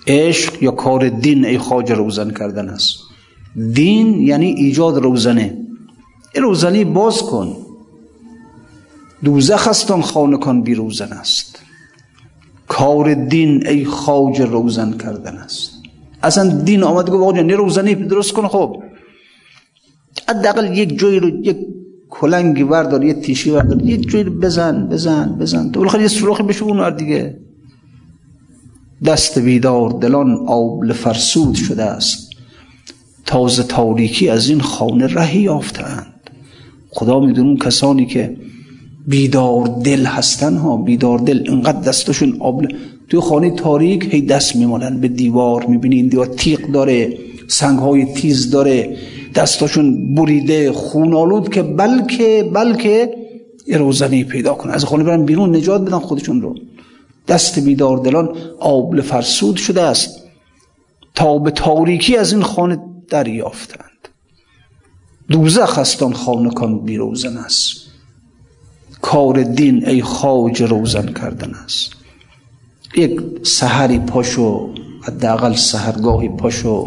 [0.07, 2.95] عشق یا کار دین ای خاج روزن کردن است.
[3.75, 5.59] دین یعنی ایجاد روزنه.
[6.35, 7.68] این روزنی باز کن.
[9.25, 11.59] دوزخ است خانه کن بی روزن است.
[12.69, 15.73] کار دین ای خاج روزن کردن است.
[16.23, 18.83] اصلا دین آمد گفت آقا روزنی درست کن خب
[20.29, 21.57] حداقل یک جایی رو یک
[22.11, 25.71] کلنگی وردار یه تیشی وردار یک جایی رو بزن بزن بزن.
[25.71, 27.39] تو بالاخره یه سوراخی بشه اون دیگه.
[29.05, 32.31] دست بیدار دلان آب فرسود شده است.
[33.27, 36.31] تازه تاریکی از این خانه رهی یافتند.
[36.91, 38.37] خدا می‌دونه کسانی که
[39.09, 42.63] بیدار دل هستن ها بیدار دل اینقدر دستشون آب
[43.09, 48.05] توی خانه تاریک هی دست میمالن به دیوار می‌بینی این دیوار تیغ داره سنگ های
[48.05, 48.97] تیز داره
[49.35, 53.15] دستاشون بریده خونالود که بلکه بلکه
[53.73, 56.55] روزنی پیدا کنن از خونه برن بیرون نجات بدن خودشون رو.
[57.29, 60.23] دست بیدار دلان آبل فرسود شده است.
[61.15, 62.79] تا به تاریکی از این خانه
[63.09, 64.09] دریافتند.
[65.31, 67.88] دوزخ است آن خانه کان بیروزن است.
[69.03, 71.93] کار دین ای خاج روزن کردن است.
[72.97, 76.85] یک سحری پاشو حداقل سحرگاهی پاشو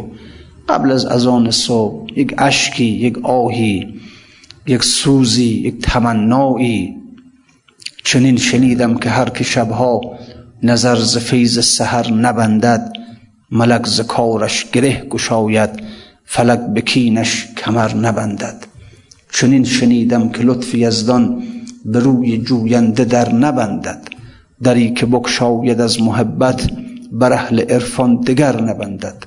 [0.69, 3.99] قبل از اذان صبح یک اشکی یک آهی
[4.67, 6.95] یک سوزی یک تمنایی
[8.03, 10.01] چنین شنیدم که هر که شبها
[10.63, 12.93] نظر ز فیض سحر نبندد
[13.51, 15.69] ملک ز کارش گره گشاید
[16.25, 18.67] فلک بکینش کمر نبندد.
[19.31, 21.43] چنین شنیدم که لطف یزدان
[21.85, 24.07] به روی جوینده در نبندد.
[24.63, 26.69] دری که بکشاید از محبت
[27.11, 29.25] بر اهل عرفان دگر نبندد.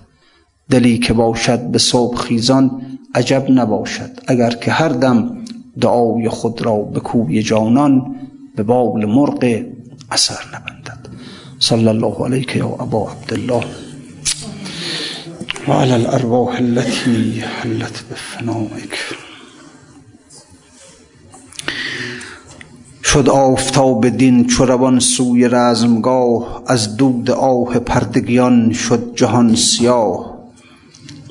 [0.71, 2.71] دلی که باشد به صبح خیزان
[3.15, 4.11] عجب نباشد.
[4.27, 5.37] اگر که هر دم
[5.81, 8.15] دعای خود را به کوی جانان
[8.57, 9.63] به بال مرغ
[10.11, 10.99] اثر نبندد.
[11.59, 13.65] صلی الله علیک یا ابا عبدالله.
[15.69, 18.99] وعلى الارواح التي حلت بفنائك
[23.15, 30.39] شد آفتاب دین چو روان سوی رزمگاه از دود آه پردگیان شد جهان سیاه.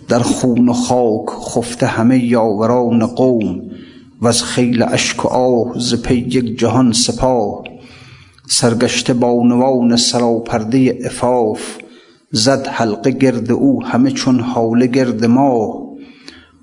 [0.08, 3.62] در خون و خاک خفته همه یاوران قوم
[4.22, 7.64] و از خیل اشک و آه ز پی یک جهان سپاه.
[8.48, 11.62] سرگشته بانوان سراپرده افاف
[12.32, 15.84] زد حلقه گرد او همه چون حاله گرد ما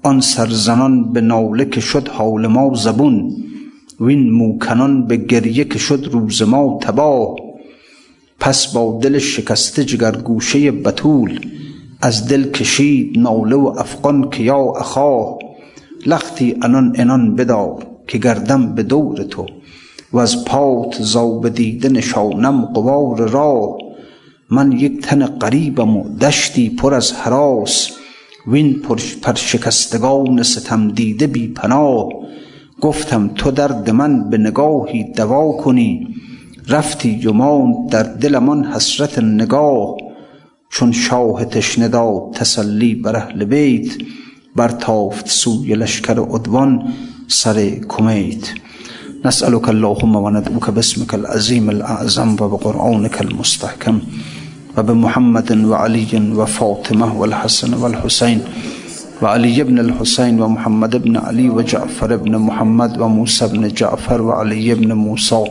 [0.03, 3.50] آن سرزنان به ناله که شد حال ما زبون
[4.01, 7.37] وین موکنان به گریه که شد روز ما تباه
[8.41, 11.41] پس با دل شکسته جگر گوشه بتول
[12.03, 15.39] از دل کشید ناله و افغان که یا اخاه
[16.07, 19.47] لختی انان انان بدار که گردم به دور تو
[20.13, 23.79] و از پات زاب دیده نشانم قوار راه
[24.51, 27.91] من یک تن قریبم و دشتی پر از حراس
[28.47, 32.09] وین پر شکستگان ستم دیده بی پناه.
[32.81, 36.09] گفتم تو درد من به نگاهی دوا کنی.
[36.69, 39.97] رفتی و در دلمان حسرت نگاه.
[40.71, 43.91] چون شاه تشنه داد تسلی بر اهل بیت
[44.57, 46.93] برتافت سوی لشکر عدوان
[47.29, 48.45] سر کمیت.
[49.25, 54.01] نسألك اللهم وندعوك باسمك العظيم الأعظم وبقرآنك المستحكم
[54.79, 58.41] وبمحمد وعلي وفاطمة والحسن والحسين
[59.23, 65.45] وعلي بن الحسين ومحمد بن علي وجعفر بن محمد وموسى بن جعفر وعلي بن موسى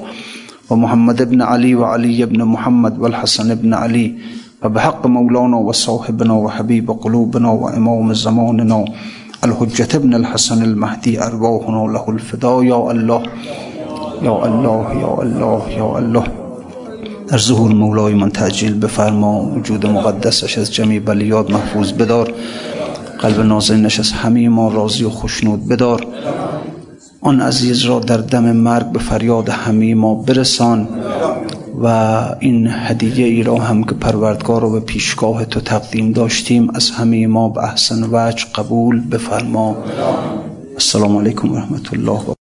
[0.70, 4.16] ومحمد بن علي وعلي بن محمد والحسن بن علي
[4.64, 8.86] وبحق مولانا وصاحبنا وحبيب قلوبنا وإمام زماننا
[9.44, 13.24] الحجة بن الحسن المهدي أرواحنا له الفداء يا الله
[14.28, 16.24] يا الله يا الله يا الله.
[17.32, 22.34] در ظهور مولای من تعجیل بفرما وجود مقدسش از جمعی بلیاد محفوظ بدار.
[23.20, 26.08] قلب نازنینش از همه ما راضی و خوشنود بدار.
[27.22, 30.88] آن عزیز را در دم مرگ به فریاد همه ما برسان
[31.84, 31.88] و
[32.40, 37.28] این هدیه ای را هم که پروردگار رو به پیشگاه تو تقدیم داشتیم از همه
[37.28, 39.78] ما به احسن وجه قبول بفرما.
[40.74, 42.39] السلام علیکم و رحمت الله